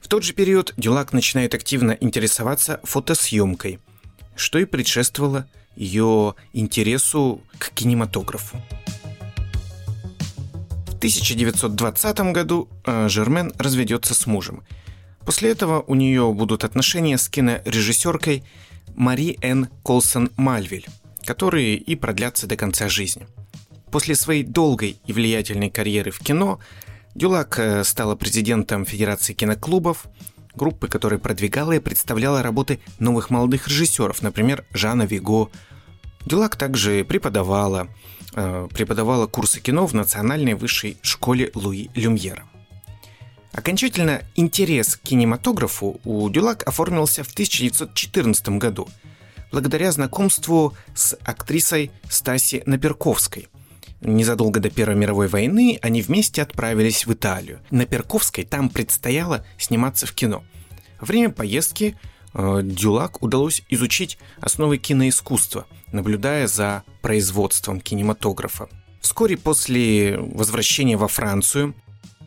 В 0.00 0.08
тот 0.08 0.22
же 0.22 0.34
период 0.34 0.72
Дюлак 0.76 1.12
начинает 1.12 1.54
активно 1.54 1.96
интересоваться 1.98 2.80
фотосъемкой, 2.84 3.80
что 4.36 4.58
и 4.58 4.64
предшествовало 4.64 5.48
ее 5.74 6.34
интересу 6.52 7.42
к 7.58 7.70
кинематографу. 7.70 8.60
1920 11.06 12.18
году 12.32 12.68
э, 12.84 13.08
Жермен 13.08 13.52
разведется 13.58 14.12
с 14.12 14.26
мужем. 14.26 14.64
После 15.24 15.50
этого 15.50 15.84
у 15.86 15.94
нее 15.94 16.32
будут 16.32 16.64
отношения 16.64 17.16
с 17.16 17.28
кинорежиссеркой 17.28 18.42
Мари 18.96 19.38
Н. 19.40 19.68
Колсон 19.84 20.30
Мальвиль, 20.36 20.84
которые 21.24 21.76
и 21.76 21.94
продлятся 21.94 22.48
до 22.48 22.56
конца 22.56 22.88
жизни. 22.88 23.28
После 23.92 24.16
своей 24.16 24.42
долгой 24.42 24.98
и 25.06 25.12
влиятельной 25.12 25.70
карьеры 25.70 26.10
в 26.10 26.18
кино 26.18 26.58
Дюлак 27.14 27.60
э, 27.60 27.84
стала 27.84 28.16
президентом 28.16 28.84
Федерации 28.84 29.32
киноклубов, 29.32 30.06
группы, 30.56 30.88
которая 30.88 31.20
продвигала 31.20 31.70
и 31.70 31.78
представляла 31.78 32.42
работы 32.42 32.80
новых 32.98 33.30
молодых 33.30 33.68
режиссеров, 33.68 34.22
например, 34.22 34.64
Жана 34.72 35.04
Виго. 35.04 35.50
Дюлак 36.24 36.56
также 36.56 37.04
преподавала, 37.04 37.86
преподавала 38.36 39.26
курсы 39.26 39.60
кино 39.60 39.86
в 39.86 39.94
Национальной 39.94 40.54
высшей 40.54 40.98
школе 41.02 41.50
Луи 41.54 41.88
Люмьера. 41.94 42.44
Окончательно 43.52 44.22
интерес 44.34 44.96
к 44.96 45.00
кинематографу 45.00 45.98
у 46.04 46.28
Дюлак 46.28 46.62
оформился 46.68 47.24
в 47.24 47.32
1914 47.32 48.50
году, 48.50 48.86
благодаря 49.50 49.90
знакомству 49.92 50.76
с 50.94 51.16
актрисой 51.24 51.90
Стаси 52.10 52.62
Наперковской. 52.66 53.48
Незадолго 54.02 54.60
до 54.60 54.68
Первой 54.68 54.94
мировой 54.94 55.28
войны 55.28 55.78
они 55.80 56.02
вместе 56.02 56.42
отправились 56.42 57.06
в 57.06 57.12
Италию. 57.14 57.60
На 57.70 57.86
Перковской 57.86 58.44
там 58.44 58.68
предстояло 58.68 59.44
сниматься 59.56 60.06
в 60.06 60.12
кино. 60.12 60.44
Время 61.00 61.30
поездки 61.30 61.94
э, 61.94 62.15
Дюлак 62.36 63.22
удалось 63.22 63.62
изучить 63.70 64.18
основы 64.40 64.76
киноискусства, 64.76 65.66
наблюдая 65.92 66.46
за 66.46 66.84
производством 67.00 67.80
кинематографа. 67.80 68.68
Вскоре 69.00 69.36
после 69.36 70.18
возвращения 70.18 70.96
во 70.96 71.08
Францию 71.08 71.74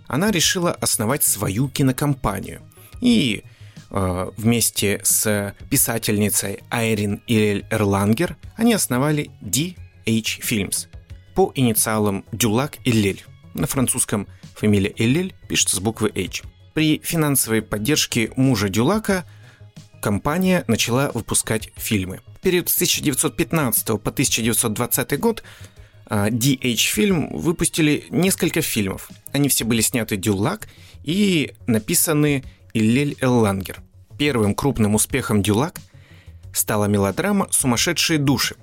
она 0.08 0.32
решила 0.32 0.72
основать 0.72 1.24
свою 1.24 1.70
кинокомпанию. 1.70 2.62
И 3.02 3.44
э, 3.92 4.32
вместе 4.36 5.00
с 5.04 5.56
писательницей 5.70 6.60
Айрин 6.72 7.22
Илель 7.28 7.66
Эрлангер 7.70 8.38
они 8.56 8.74
основали 8.74 9.30
DH 9.42 10.42
Films 10.42 10.88
по 11.36 11.52
инициалам 11.54 12.26
Дюлак 12.32 12.78
Иллель. 12.84 13.24
На 13.54 13.68
французском 13.68 14.28
фамилия 14.56 14.92
Иллель 14.96 15.36
пишется 15.48 15.76
с 15.76 15.80
буквы 15.80 16.12
H. 16.16 16.44
При 16.74 17.00
финансовой 17.04 17.62
поддержке 17.62 18.32
мужа 18.36 18.70
Дюлака 18.70 19.26
компания 20.02 20.64
начала 20.68 21.12
выпускать 21.14 21.72
фильмы. 21.76 22.22
В 22.38 22.40
период 22.42 22.70
с 22.70 22.76
1915 22.76 23.88
по 23.88 24.10
1920 24.10 25.20
год 25.20 25.44
DH 26.10 26.96
Film 26.96 27.38
выпустили 27.38 28.06
несколько 28.10 28.62
фильмов. 28.62 29.10
Они 29.32 29.50
все 29.50 29.66
были 29.66 29.82
сняты 29.82 30.18
Дюлак 30.18 30.68
и 31.04 31.54
написаны 31.68 32.44
Иллель 32.74 33.18
Эллангер. 33.22 33.82
Первым 34.18 34.56
крупным 34.56 34.96
успехом 34.96 35.44
Дюлак 35.44 35.80
стала 36.54 36.86
мелодрама 36.86 37.48
«Сумасшедшие 37.52 38.20
души» 38.20 38.56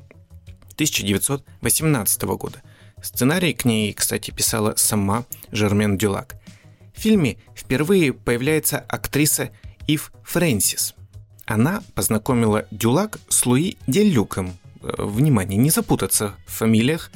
1918 0.74 2.22
года. 2.22 2.62
Сценарий 3.02 3.52
к 3.52 3.64
ней, 3.64 3.92
кстати, 3.92 4.30
писала 4.30 4.74
сама 4.76 5.24
Жермен 5.52 5.96
Дюлак. 5.96 6.36
В 6.94 7.00
фильме 7.00 7.36
впервые 7.54 8.12
появляется 8.12 8.78
актриса 8.78 9.50
Ив 9.86 10.12
Фрэнсис. 10.24 10.94
Она 11.46 11.82
познакомила 11.94 12.66
Дюлак 12.72 13.18
с 13.28 13.46
Луи 13.46 13.76
Делюком. 13.86 14.58
Э, 14.82 14.94
внимание, 14.98 15.56
не 15.56 15.70
запутаться 15.70 16.34
в 16.44 16.52
фамилиях. 16.52 17.12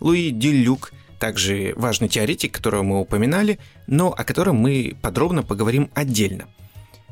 Луи 0.00 0.30
Делюк 0.30 0.92
также 1.18 1.72
важный 1.76 2.08
теоретик, 2.08 2.54
которого 2.54 2.82
мы 2.82 3.00
упоминали, 3.00 3.58
но 3.86 4.10
о 4.10 4.24
котором 4.24 4.56
мы 4.56 4.96
подробно 5.02 5.42
поговорим 5.42 5.90
отдельно. 5.94 6.46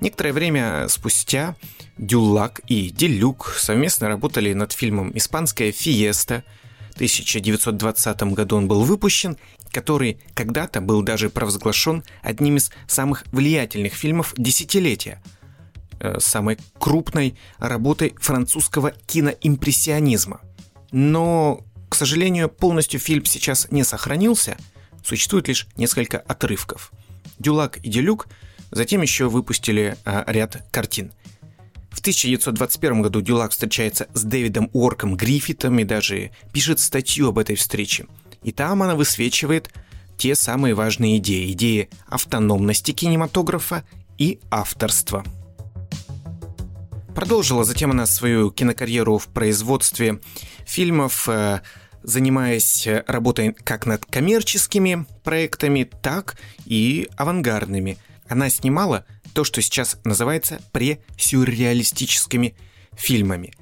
Некоторое 0.00 0.32
время 0.32 0.86
спустя 0.88 1.56
Дюлак 1.98 2.60
и 2.66 2.90
Делюк 2.90 3.54
совместно 3.58 4.08
работали 4.08 4.52
над 4.52 4.72
фильмом 4.72 5.16
«Испанская 5.16 5.72
фиеста». 5.72 6.44
В 6.90 6.94
1920 6.96 8.22
году 8.34 8.56
он 8.56 8.68
был 8.68 8.82
выпущен, 8.82 9.36
который 9.70 10.18
когда-то 10.34 10.80
был 10.80 11.02
даже 11.02 11.30
провозглашен 11.30 12.04
одним 12.22 12.56
из 12.56 12.70
самых 12.86 13.24
влиятельных 13.32 13.94
фильмов 13.94 14.34
десятилетия, 14.36 15.22
самой 16.18 16.58
крупной 16.78 17.36
работой 17.58 18.14
французского 18.20 18.92
киноимпрессионизма. 19.06 20.40
Но, 20.90 21.60
к 21.88 21.94
сожалению, 21.94 22.48
полностью 22.48 23.00
фильм 23.00 23.24
сейчас 23.24 23.70
не 23.70 23.84
сохранился, 23.84 24.56
существует 25.04 25.48
лишь 25.48 25.66
несколько 25.76 26.18
отрывков. 26.18 26.92
Дюлак 27.38 27.78
и 27.78 27.88
Делюк– 27.88 28.28
Затем 28.72 29.02
еще 29.02 29.28
выпустили 29.28 29.96
а, 30.04 30.24
ряд 30.26 30.64
картин. 30.70 31.12
В 31.90 32.00
1921 32.00 33.02
году 33.02 33.20
Дюлак 33.20 33.50
встречается 33.52 34.08
с 34.14 34.24
Дэвидом 34.24 34.70
Уорком 34.72 35.14
Гриффитом 35.14 35.78
и 35.78 35.84
даже 35.84 36.30
пишет 36.52 36.80
статью 36.80 37.28
об 37.28 37.38
этой 37.38 37.54
встрече. 37.54 38.06
И 38.42 38.50
там 38.50 38.82
она 38.82 38.96
высвечивает 38.96 39.70
те 40.16 40.34
самые 40.34 40.74
важные 40.74 41.18
идеи. 41.18 41.52
Идеи 41.52 41.90
автономности 42.08 42.92
кинематографа 42.92 43.84
и 44.16 44.40
авторства. 44.50 45.22
Продолжила 47.14 47.64
затем 47.64 47.90
она 47.90 48.06
свою 48.06 48.50
кинокарьеру 48.50 49.18
в 49.18 49.28
производстве 49.28 50.20
фильмов, 50.66 51.28
э, 51.28 51.60
занимаясь 52.02 52.88
работой 53.06 53.52
как 53.52 53.86
над 53.86 54.06
коммерческими 54.06 55.06
проектами, 55.22 55.84
так 55.84 56.36
и 56.64 57.08
авангардными– 57.16 57.98
она 58.32 58.48
снимала 58.48 59.04
то, 59.34 59.44
что 59.44 59.60
сейчас 59.60 59.98
называется 60.04 60.60
пресюрреалистическими 60.72 62.54
фильмами. 62.94 63.52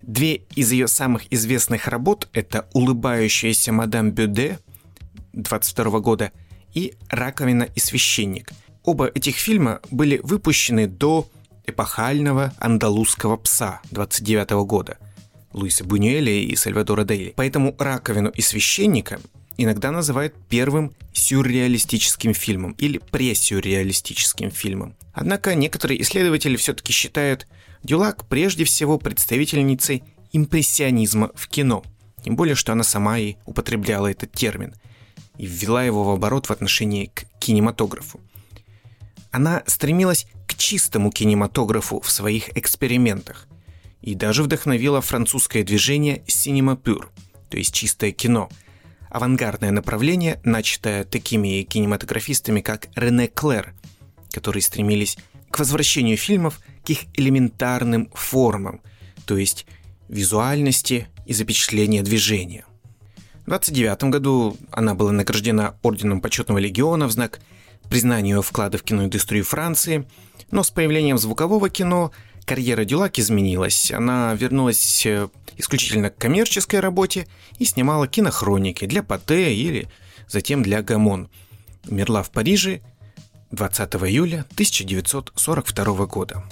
Две 0.00 0.36
из 0.56 0.72
ее 0.72 0.88
самых 0.88 1.30
известных 1.30 1.88
работ– 1.88 2.28
это 2.32 2.66
«Улыбающаяся 2.72 3.72
мадам 3.72 4.12
Бюде» 4.12 4.58
22 5.34 6.00
года 6.00 6.32
и 6.72 6.94
«Раковина 7.08 7.64
и 7.64 7.80
священник». 7.80 8.50
Оба 8.82 9.06
этих 9.06 9.36
фильма 9.36 9.80
были 9.90 10.20
выпущены 10.22 10.86
до 10.86 11.28
эпохального 11.66 12.52
андалузского 12.58 13.36
пса 13.36 13.80
29 13.90 14.50
года 14.66 14.98
Луиса 15.52 15.84
Бунюэля 15.84 16.32
и 16.32 16.54
Сальвадора 16.56 17.04
Дейли. 17.04 17.32
Поэтому 17.36 17.74
«Раковину 17.78 18.30
и 18.30 18.40
священника» 18.40 19.20
иногда 19.56 19.90
называют 19.90 20.34
первым 20.48 20.94
сюрреалистическим 21.12 22.34
фильмом 22.34 22.72
или 22.72 22.98
пресюрреалистическим 22.98 24.50
фильмом. 24.50 24.96
Однако 25.12 25.54
некоторые 25.54 26.02
исследователи 26.02 26.56
все-таки 26.56 26.92
считают 26.92 27.46
Дюлак 27.84 28.26
прежде 28.26 28.64
всего 28.64 28.98
представительницей 28.98 30.02
импрессионизма 30.32 31.30
в 31.34 31.46
кино, 31.48 31.84
тем 32.24 32.34
более, 32.34 32.56
что 32.56 32.72
она 32.72 32.82
сама 32.82 33.18
и 33.18 33.36
употребляла 33.44 34.10
этот 34.10 34.32
термин 34.32 34.74
и 35.36 35.46
ввела 35.46 35.84
его 35.84 36.02
в 36.02 36.10
оборот 36.10 36.46
в 36.46 36.50
отношении 36.50 37.06
к 37.06 37.26
кинематографу. 37.38 38.20
Она 39.30 39.62
стремилась 39.66 40.26
к 40.46 40.54
чистому 40.54 41.10
кинематографу 41.10 42.00
в 42.00 42.10
своих 42.10 42.56
экспериментах. 42.56 43.46
И 44.00 44.14
даже 44.14 44.42
вдохновила 44.42 45.00
французское 45.00 45.64
движение 45.64 46.22
«Cinema 46.26 46.80
Pur», 46.80 47.08
то 47.48 47.56
есть 47.56 47.74
чистое 47.74 48.12
кино– 48.12 48.48
авангардное 49.14 49.70
направление, 49.70 50.40
начатое 50.42 51.04
такими 51.04 51.62
кинематографистами, 51.62 52.60
как 52.60 52.88
Рене 52.96 53.28
Клэр, 53.28 53.72
которые 54.32 54.60
стремились 54.60 55.16
к 55.52 55.60
возвращению 55.60 56.16
фильмов 56.16 56.60
к 56.84 56.90
их 56.90 57.04
элементарным 57.14 58.10
формам, 58.12 58.80
то 59.24 59.36
есть 59.36 59.66
визуальности 60.08 61.06
и 61.26 61.32
запечатления 61.32 62.02
движения. 62.02 62.64
В 63.46 63.52
1929 63.52 64.10
году 64.10 64.56
она 64.72 64.94
была 64.94 65.12
награждена 65.12 65.76
Орденом 65.82 66.20
Почетного 66.20 66.58
Легиона 66.58 67.06
в 67.06 67.12
знак 67.12 67.38
признания 67.88 68.30
ее 68.30 68.42
вклада 68.42 68.78
в 68.78 68.82
киноиндустрию 68.82 69.44
Франции, 69.44 70.08
но 70.54 70.62
с 70.62 70.70
появлением 70.70 71.18
звукового 71.18 71.68
кино 71.68 72.12
карьера 72.44 72.84
Дюлак 72.84 73.18
изменилась. 73.18 73.90
Она 73.90 74.34
вернулась 74.34 75.04
э, 75.04 75.28
исключительно 75.56 76.10
к 76.10 76.16
коммерческой 76.16 76.78
работе 76.78 77.26
и 77.58 77.64
снимала 77.64 78.06
кинохроники 78.06 78.86
для 78.86 79.02
Пате 79.02 79.52
или 79.52 79.88
затем 80.28 80.62
для 80.62 80.80
Гамон. 80.82 81.28
Умерла 81.88 82.22
в 82.22 82.30
Париже 82.30 82.82
20 83.50 83.94
июля 83.96 84.46
1942 84.52 86.06
года. 86.06 86.44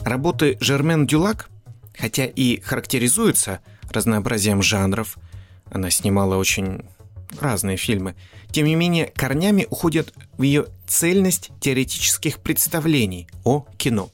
Работы 0.00 0.56
Жермен 0.60 1.06
Дюлак, 1.06 1.50
хотя 1.98 2.24
и 2.24 2.60
характеризуются 2.60 3.60
разнообразием 3.90 4.62
жанров, 4.62 5.18
она 5.70 5.90
снимала 5.90 6.36
очень 6.36 6.86
разные 7.38 7.76
фильмы, 7.76 8.14
тем 8.56 8.64
не 8.64 8.74
менее 8.74 9.12
корнями 9.14 9.66
уходят 9.68 10.14
в 10.38 10.42
ее 10.42 10.68
цельность 10.86 11.50
теоретических 11.60 12.38
представлений 12.38 13.28
о 13.44 13.66
кино. 13.76 14.08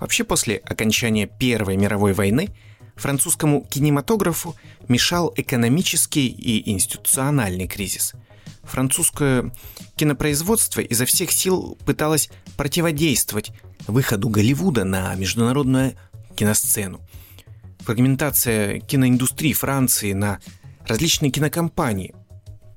Вообще 0.00 0.24
после 0.24 0.56
окончания 0.56 1.28
Первой 1.28 1.76
мировой 1.76 2.12
войны 2.12 2.48
французскому 2.96 3.64
кинематографу 3.70 4.56
мешал 4.88 5.32
экономический 5.36 6.26
и 6.26 6.68
институциональный 6.68 7.68
кризис. 7.68 8.14
Французское 8.64 9.52
кинопроизводство 9.94 10.80
изо 10.80 11.04
всех 11.04 11.30
сил 11.30 11.78
пыталось 11.86 12.28
противодействовать 12.56 13.52
выходу 13.86 14.30
Голливуда 14.30 14.82
на 14.82 15.14
международную 15.14 15.94
киносцену. 16.34 17.00
Фрагментация 17.82 18.80
киноиндустрии 18.80 19.52
Франции 19.52 20.12
на 20.12 20.40
различные 20.88 21.30
кинокомпании 21.30 22.16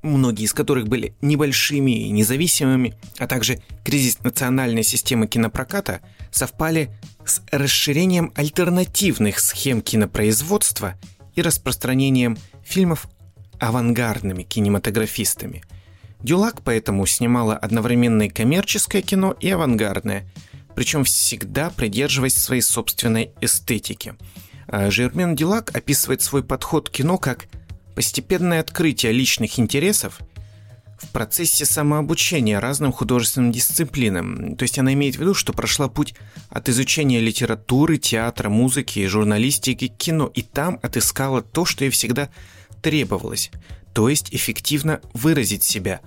многие 0.03 0.43
из 0.43 0.53
которых 0.53 0.87
были 0.87 1.15
небольшими 1.21 2.07
и 2.07 2.09
независимыми, 2.11 2.93
а 3.17 3.27
также 3.27 3.59
кризис 3.83 4.19
национальной 4.19 4.83
системы 4.83 5.27
кинопроката, 5.27 6.01
совпали 6.29 6.89
с 7.25 7.41
расширением 7.51 8.31
альтернативных 8.35 9.39
схем 9.39 9.81
кинопроизводства 9.81 10.95
и 11.35 11.41
распространением 11.41 12.37
фильмов 12.63 13.07
авангардными 13.59 14.43
кинематографистами. 14.43 15.63
Дюлак 16.21 16.61
поэтому 16.63 17.05
снимала 17.05 17.55
одновременно 17.55 18.23
и 18.23 18.29
коммерческое 18.29 19.01
кино, 19.01 19.35
и 19.39 19.49
авангардное, 19.49 20.25
причем 20.75 21.03
всегда 21.03 21.69
придерживаясь 21.69 22.35
своей 22.35 22.61
собственной 22.61 23.31
эстетики. 23.41 24.15
А 24.67 24.89
Жермен 24.89 25.35
Дюлак 25.35 25.75
описывает 25.75 26.21
свой 26.21 26.43
подход 26.43 26.89
к 26.89 26.93
кино 26.93 27.17
как 27.17 27.47
постепенное 27.95 28.59
открытие 28.59 29.11
личных 29.11 29.59
интересов 29.59 30.19
в 30.97 31.09
процессе 31.09 31.65
самообучения 31.65 32.59
разным 32.59 32.91
художественным 32.91 33.51
дисциплинам. 33.51 34.55
То 34.55 34.63
есть 34.63 34.79
она 34.79 34.93
имеет 34.93 35.15
в 35.15 35.19
виду, 35.19 35.33
что 35.33 35.53
прошла 35.53 35.89
путь 35.89 36.15
от 36.49 36.69
изучения 36.69 37.19
литературы, 37.19 37.97
театра, 37.97 38.49
музыки, 38.49 39.05
журналистики 39.05 39.87
кино, 39.87 40.31
и 40.33 40.41
там 40.41 40.79
отыскала 40.81 41.41
то, 41.41 41.65
что 41.65 41.83
ей 41.83 41.91
всегда 41.91 42.29
требовалось, 42.81 43.51
то 43.93 44.09
есть 44.09 44.33
эффективно 44.33 45.01
выразить 45.13 45.63
себя, 45.63 46.01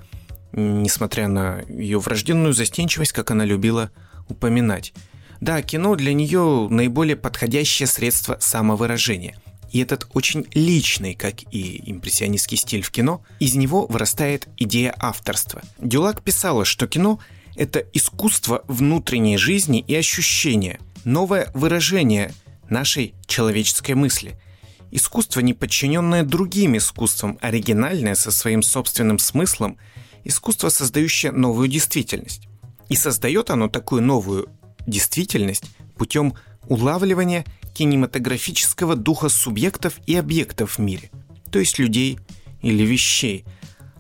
несмотря 0.53 1.29
на 1.29 1.63
ее 1.69 1.99
врожденную 1.99 2.53
застенчивость, 2.53 3.13
как 3.13 3.31
она 3.31 3.45
любила 3.45 3.91
упоминать. 4.29 4.93
Да, 5.41 5.61
кино 5.63 5.95
для 5.97 6.15
нее 6.15 6.69
наиболее 6.71 7.17
подходящее 7.17 7.87
средство 7.87 8.39
самовыражения. 8.41 9.37
И 9.73 9.81
этот 9.81 10.07
очень 10.15 10.47
личный, 10.55 11.15
как 11.15 11.43
и 11.53 11.83
импрессионистский 11.91 12.57
стиль 12.57 12.83
в 12.83 12.91
кино, 12.91 13.23
из 13.41 13.55
него 13.55 13.87
вырастает 13.87 14.49
идея 14.57 14.95
авторства. 14.99 15.63
Дюлак 15.79 16.23
писала, 16.23 16.65
что 16.65 16.87
кино– 16.87 17.19
это 17.57 17.85
искусство 17.93 18.65
внутренней 18.69 19.39
жизни 19.39 19.81
и 19.81 19.95
ощущения, 19.95 20.79
новое 21.05 21.51
выражение 21.55 22.33
нашей 22.69 23.15
человеческой 23.27 23.95
мысли– 23.95 24.39
Искусство, 24.91 25.41
не 25.41 25.53
подчиненное 25.53 26.23
другим 26.23 26.77
искусствам, 26.77 27.39
оригинальное 27.41 28.15
со 28.15 28.31
своим 28.31 28.63
собственным 28.63 29.19
смыслом, 29.19 29.79
искусство, 30.25 30.69
создающее 30.69 31.33
новую 31.33 31.69
действительность. 31.69 32.49
И 32.89 32.97
создает 32.97 33.51
оно 33.51 33.69
такую 33.69 34.03
новую 34.03 34.49
действительность 34.87 35.65
путем 35.97 36.35
улавливания 36.69 37.45
кинематографического 37.75 38.97
духа 38.97 39.29
субъектов 39.29 40.01
и 40.07 40.17
объектов 40.17 40.77
в 40.77 40.79
мире, 40.79 41.11
то 41.51 41.59
есть 41.59 41.79
людей 41.79 42.19
или 42.63 42.83
вещей. 42.85 43.45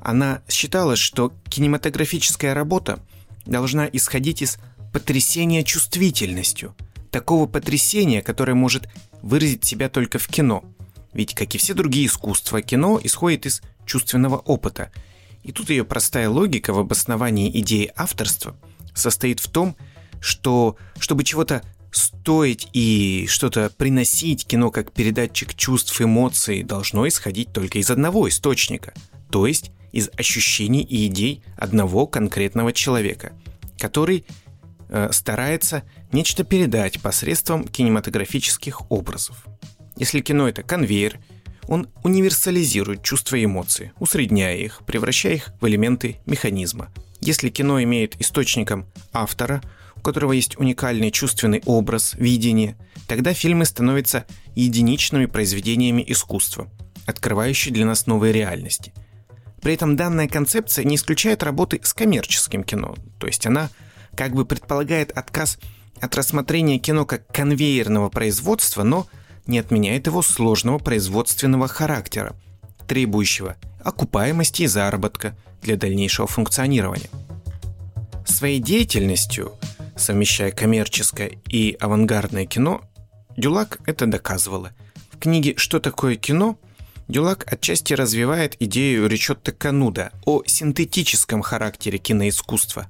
Она 0.00 0.42
считала, 0.48 0.96
что 0.96 1.32
кинематографическая 1.48 2.54
работа 2.54 3.00
должна 3.44 3.86
исходить 3.86 4.42
из 4.42 4.58
потрясения 4.92 5.62
чувствительностью, 5.62 6.74
такого 7.10 7.46
потрясения, 7.46 8.22
которое 8.22 8.54
может 8.54 8.88
выразить 9.22 9.64
себя 9.64 9.88
только 9.88 10.18
в 10.18 10.28
кино– 10.28 10.64
ведь, 11.16 11.34
как 11.34 11.54
и 11.54 11.58
все 11.58 11.72
другие 11.72 12.06
искусства, 12.06 12.60
кино 12.60 13.00
исходит 13.02 13.46
из 13.46 13.62
чувственного 13.86 14.36
опыта. 14.36 14.92
И 15.44 15.50
тут 15.50 15.70
ее 15.70 15.82
простая 15.82 16.28
логика 16.28 16.74
в 16.74 16.78
обосновании 16.78 17.50
идеи 17.60 17.90
авторства 17.96 18.54
состоит 18.92 19.40
в 19.40 19.48
том, 19.48 19.76
что 20.20 20.76
чтобы 20.98 21.24
чего-то 21.24 21.62
стоить 21.96 22.68
и 22.72 23.26
что-то 23.28 23.70
приносить, 23.76 24.46
кино 24.46 24.70
как 24.70 24.92
передатчик 24.92 25.54
чувств, 25.54 26.00
эмоций 26.00 26.62
должно 26.62 27.06
исходить 27.08 27.52
только 27.52 27.78
из 27.78 27.90
одного 27.90 28.28
источника, 28.28 28.94
то 29.30 29.46
есть 29.46 29.70
из 29.92 30.10
ощущений 30.16 30.82
и 30.82 31.06
идей 31.06 31.42
одного 31.56 32.06
конкретного 32.06 32.72
человека, 32.72 33.32
который 33.78 34.24
э, 34.88 35.08
старается 35.12 35.84
нечто 36.12 36.44
передать 36.44 37.00
посредством 37.00 37.64
кинематографических 37.64 38.90
образов. 38.90 39.46
Если 39.96 40.20
кино 40.20 40.48
это 40.48 40.62
конвейер, 40.62 41.18
он 41.68 41.88
универсализирует 42.04 43.02
чувства 43.02 43.36
и 43.36 43.44
эмоции, 43.44 43.92
усредняя 43.98 44.56
их, 44.56 44.82
превращая 44.86 45.34
их 45.34 45.50
в 45.60 45.66
элементы 45.66 46.18
механизма. 46.26 46.90
Если 47.20 47.48
кино 47.48 47.82
имеет 47.82 48.20
источником 48.20 48.86
автора, 49.12 49.62
которого 50.06 50.32
есть 50.32 50.58
уникальный 50.58 51.10
чувственный 51.10 51.62
образ, 51.66 52.14
видение, 52.14 52.76
тогда 53.06 53.34
фильмы 53.34 53.64
становятся 53.64 54.24
единичными 54.54 55.26
произведениями 55.26 56.04
искусства, 56.06 56.68
открывающие 57.06 57.72
для 57.74 57.84
нас 57.84 58.06
новые 58.06 58.32
реальности. 58.32 58.92
При 59.60 59.74
этом 59.74 59.96
данная 59.96 60.28
концепция 60.28 60.84
не 60.84 60.96
исключает 60.96 61.42
работы 61.42 61.80
с 61.82 61.92
коммерческим 61.92 62.64
кино, 62.64 62.94
то 63.18 63.26
есть 63.26 63.46
она 63.46 63.70
как 64.16 64.32
бы 64.34 64.46
предполагает 64.46 65.10
отказ 65.10 65.58
от 66.00 66.14
рассмотрения 66.16 66.78
кино 66.78 67.04
как 67.04 67.26
конвейерного 67.28 68.08
производства, 68.08 68.82
но– 68.82 69.06
не 69.46 69.58
отменяет 69.58 70.06
его 70.06 70.22
сложного 70.22 70.78
производственного 70.78 71.68
характера, 71.68 72.34
требующего 72.86 73.56
окупаемости 73.82 74.62
и 74.62 74.66
заработка 74.66 75.36
для 75.62 75.76
дальнейшего 75.76 76.26
функционирования. 76.26 77.10
Своей 78.26 78.58
деятельностью, 78.58 79.52
совмещая 79.96 80.50
коммерческое 80.50 81.32
и 81.48 81.76
авангардное 81.80 82.46
кино, 82.46 82.82
Дюлак 83.36 83.80
это 83.86 84.06
доказывала. 84.06 84.72
В 85.10 85.18
книге 85.18 85.54
«Что 85.56 85.80
такое 85.80 86.16
кино» 86.16 86.58
Дюлак 87.08 87.50
отчасти 87.52 87.94
развивает 87.94 88.56
идею 88.60 89.06
Ричотто 89.06 89.52
Кануда 89.52 90.12
о 90.24 90.42
синтетическом 90.44 91.42
характере 91.42 91.98
киноискусства. 91.98 92.88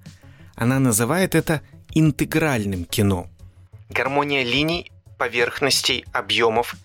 Она 0.54 0.78
называет 0.78 1.34
это 1.34 1.60
интегральным 1.94 2.84
кино. 2.84 3.28
Гармония 3.90 4.42
линий 4.42 4.90
поверхностей, 5.18 6.04
объемов, 6.12 6.76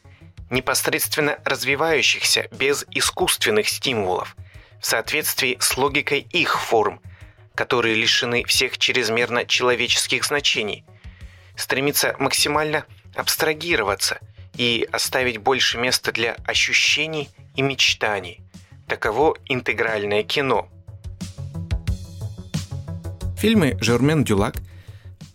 непосредственно 0.50 1.38
развивающихся 1.46 2.48
без 2.52 2.86
искусственных 2.92 3.70
стимулов, 3.70 4.36
в 4.80 4.86
соответствии 4.86 5.58
с 5.60 5.78
логикой 5.78 6.28
их 6.32 6.60
форм, 6.60 7.02
которые 7.56 7.96
лишены 7.96 8.44
всех 8.46 8.78
чрезмерно 8.78 9.46
человеческих 9.46 10.26
значений, 10.26 10.86
стремится 11.56 12.16
максимально 12.20 12.86
абстрагироваться 13.16 14.20
и 14.58 14.88
оставить 14.92 15.38
больше 15.38 15.78
места 15.78 16.12
для 16.12 16.34
ощущений 16.46 17.30
и 17.56 17.62
мечтаний. 17.62 18.42
Таково 18.88 19.38
интегральное 19.46 20.24
кино. 20.24 20.70
Фильмы 23.38 23.78
Жермен 23.82 24.24
Дюлак– 24.24 24.56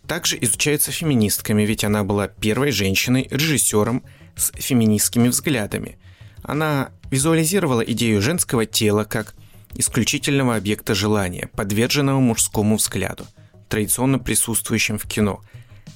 также 0.07 0.37
изучается 0.41 0.91
феминистками, 0.91 1.63
ведь 1.63 1.83
она 1.83 2.03
была 2.03 2.27
первой 2.27 2.71
женщиной-режиссером 2.71 4.03
с 4.35 4.51
феминистскими 4.55 5.27
взглядами. 5.27 5.99
Она 6.43 6.91
визуализировала 7.11 7.81
идею 7.81 8.21
женского 8.21 8.65
тела 8.65 9.03
как 9.03 9.35
исключительного 9.77 10.55
объекта 10.55 10.95
желания, 10.95 11.49
подверженного 11.53 12.19
мужскому 12.19 12.77
взгляду, 12.77 13.25
традиционно 13.69 14.19
присутствующим 14.19 14.97
в 14.97 15.07
кино. 15.07 15.41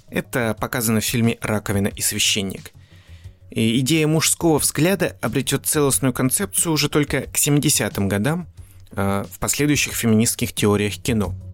Это 0.09 0.55
показано 0.59 1.01
в 1.01 1.05
фильме 1.05 1.37
«Раковина 1.41 1.87
и 1.87 2.01
священник». 2.01 2.71
И 3.49 3.79
идея 3.79 4.07
мужского 4.07 4.59
взгляда 4.59 5.17
обретет 5.21 5.65
целостную 5.65 6.13
концепцию 6.13 6.73
уже 6.73 6.87
только 6.87 7.23
к 7.23 7.35
70-м 7.35 8.07
годам 8.07 8.47
э, 8.91 9.25
в 9.29 9.39
последующих 9.39 9.93
феминистских 9.93 10.53
теориях 10.53 10.95
кино– 10.95 11.35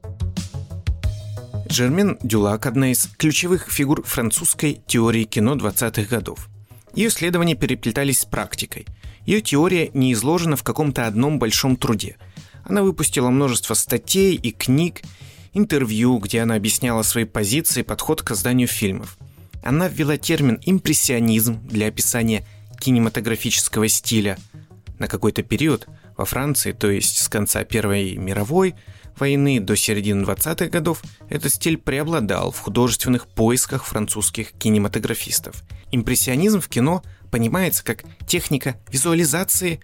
Жермен 1.69 2.17
Дюлак– 2.23 2.65
одна 2.67 2.91
из 2.91 3.09
ключевых 3.17 3.69
фигур 3.69 4.03
французской 4.03 4.81
теории 4.87 5.25
кино 5.25 5.55
20-х 5.55 6.03
годов. 6.03 6.47
Ее 6.93 7.09
исследования 7.09 7.55
переплетались 7.55 8.21
с 8.21 8.25
практикой. 8.25 8.87
Ее 9.27 9.41
теория 9.41 9.91
не 9.93 10.13
изложена 10.13 10.55
в 10.55 10.63
каком-то 10.63 11.05
одном 11.05 11.37
большом 11.37 11.75
труде. 11.75 12.15
Она 12.63 12.81
выпустила 12.81 13.29
множество 13.29 13.73
статей 13.73 14.35
и 14.35 14.51
книг, 14.51 15.01
интервью, 15.53 16.17
где 16.19 16.39
она 16.41 16.55
объясняла 16.55 17.01
свои 17.03 17.25
позиции 17.25 17.81
и 17.81 17.83
подход 17.83 18.21
к 18.21 18.29
созданию 18.29 18.69
фильмов. 18.69 19.17
Она 19.61 19.89
ввела 19.89 20.17
термин 20.17 20.59
«импрессионизм» 20.63 21.59
для 21.67 21.87
описания 21.87 22.45
кинематографического 22.79 23.89
стиля. 23.89 24.37
На 24.97 25.07
какой-то 25.07 25.43
период 25.43 25.87
во 26.15 26.23
Франции, 26.23 26.71
то 26.71 26.89
есть 26.89 27.17
с 27.17 27.27
конца 27.27 27.65
Первой 27.65 28.15
мировой, 28.15 28.75
войны 29.19 29.59
до 29.59 29.75
середины 29.75 30.23
20-х 30.23 30.69
годов 30.69 31.03
этот 31.29 31.53
стиль 31.53 31.77
преобладал 31.77 32.51
в 32.51 32.59
художественных 32.59 33.27
поисках 33.27 33.83
французских 33.83 34.53
кинематографистов. 34.53 35.63
Импрессионизм 35.91 36.61
в 36.61 36.69
кино 36.69 37.03
понимается 37.31 37.83
как 37.83 38.03
техника 38.25 38.77
визуализации 38.89 39.79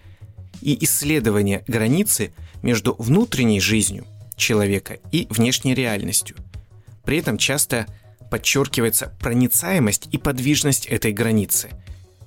и 0.60 0.82
исследования 0.84 1.64
границы 1.66 2.32
между 2.62 2.94
внутренней 2.98 3.60
жизнью 3.60 4.06
человека 4.36 4.98
и 5.12 5.26
внешней 5.30 5.74
реальностью. 5.74 6.36
При 7.04 7.18
этом 7.18 7.38
часто 7.38 7.86
подчеркивается 8.30 9.12
проницаемость 9.20 10.08
и 10.10 10.18
подвижность 10.18 10.86
этой 10.86 11.12
границы. 11.12 11.70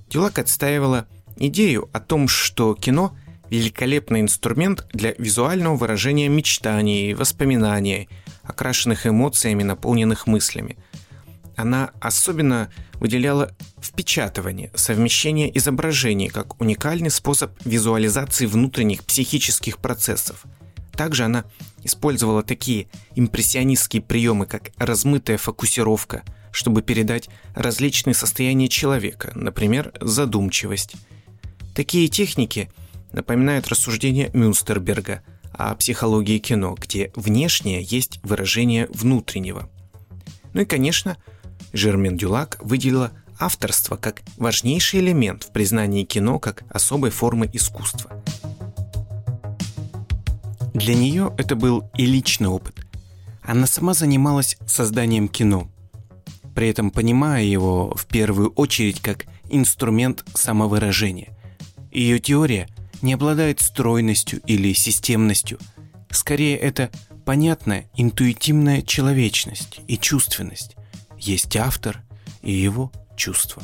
Дюлак 0.09 0.39
отстаивала 0.39 1.07
идею 1.37 1.89
о 1.93 1.99
том, 1.99 2.27
что 2.27 2.75
кино– 2.75 3.15
великолепный 3.49 4.21
инструмент 4.21 4.85
для 4.93 5.13
визуального 5.17 5.75
выражения 5.75 6.27
мечтаний, 6.27 7.13
воспоминаний, 7.13 8.09
окрашенных 8.43 9.07
эмоциями, 9.07 9.63
наполненных 9.63 10.27
мыслями. 10.27 10.77
Она 11.57 11.89
особенно 11.99 12.69
выделяла 12.99 13.51
впечатывание, 13.81 14.71
совмещение 14.75 15.55
изображений 15.57 16.29
как 16.29 16.61
уникальный 16.61 17.09
способ 17.09 17.51
визуализации 17.65 18.45
внутренних 18.45 19.03
психических 19.03 19.79
процессов. 19.79 20.43
Также 20.91 21.25
она 21.25 21.45
использовала 21.83 22.43
такие 22.43 22.87
импрессионистские 23.15 24.03
приемы, 24.03 24.45
как 24.45 24.69
размытая 24.77 25.39
фокусировка, 25.39 26.23
чтобы 26.51 26.83
передать 26.83 27.27
различные 27.55 28.13
состояния 28.13 28.67
человека, 28.67 29.31
например, 29.33 29.93
задумчивость. 29.99 30.93
Такие 31.73 32.07
техники 32.07 32.69
напоминают 33.11 33.67
рассуждения 33.67 34.29
Мюнстерберга 34.33 35.23
о 35.53 35.73
психологии 35.73 36.37
кино, 36.37 36.75
где 36.79 37.11
внешнее 37.15 37.81
есть 37.81 38.19
выражение 38.21 38.87
внутреннего. 38.91 39.69
Ну 40.53 40.61
и, 40.61 40.65
конечно, 40.65 41.17
Жермен 41.73 42.17
Дюлак 42.17 42.57
выделила 42.61 43.11
авторство 43.39 43.95
как 43.95 44.21
важнейший 44.37 44.99
элемент 44.99 45.43
в 45.43 45.51
признании 45.51 46.03
кино 46.03 46.39
как 46.39 46.63
особой 46.69 47.11
формы 47.11 47.49
искусства. 47.51 48.23
Для 50.73 50.95
нее 50.95 51.33
это 51.37 51.55
был 51.55 51.89
и 51.97 52.05
личный 52.05 52.49
опыт. 52.49 52.85
Она 53.41 53.65
сама 53.65 53.93
занималась 53.93 54.57
созданием 54.67 55.27
кино, 55.27 55.69
при 56.53 56.69
этом 56.69 56.91
понимая 56.91 57.43
его 57.43 57.93
в 57.95 58.05
первую 58.05 58.49
очередь 58.51 59.01
как 59.01 59.25
инструмент 59.49 60.23
самовыражения. 60.33 61.35
Ее 61.91 62.19
теория 62.19 62.67
не 63.01 63.13
обладает 63.13 63.61
стройностью 63.61 64.39
или 64.45 64.73
системностью. 64.73 65.59
Скорее, 66.09 66.57
это 66.57 66.89
понятная 67.25 67.89
интуитивная 67.95 68.81
человечность 68.81 69.81
и 69.87 69.97
чувственность. 69.97 70.76
Есть 71.19 71.55
автор 71.55 72.01
и 72.41 72.51
его 72.51 72.91
чувства. 73.15 73.63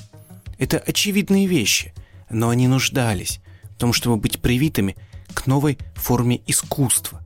Это 0.57 0.77
очевидные 0.77 1.47
вещи, 1.47 1.93
но 2.29 2.49
они 2.49 2.67
нуждались 2.67 3.39
в 3.75 3.75
том, 3.75 3.93
чтобы 3.93 4.17
быть 4.17 4.41
привитыми 4.41 4.95
к 5.33 5.47
новой 5.47 5.77
форме 5.95 6.41
искусства, 6.47 7.21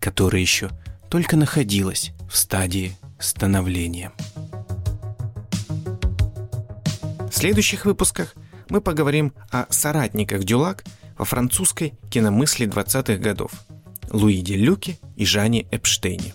которая 0.00 0.40
еще 0.40 0.70
только 1.08 1.36
находилась 1.36 2.12
в 2.30 2.36
стадии 2.36 2.96
становления. 3.18 4.12
В 7.30 7.32
следующих 7.32 7.84
выпусках 7.84 8.34
мы 8.68 8.80
поговорим 8.80 9.32
о 9.50 9.66
соратниках 9.70 10.44
Дюлак 10.44 10.84
во 11.18 11.24
французской 11.24 11.94
киномысли 12.10 12.66
20-х 12.66 13.16
годов 13.16 13.52
Луиде 14.10 14.56
Люке 14.56 14.98
и 15.16 15.24
Жане 15.24 15.66
Эпштейне. 15.70 16.32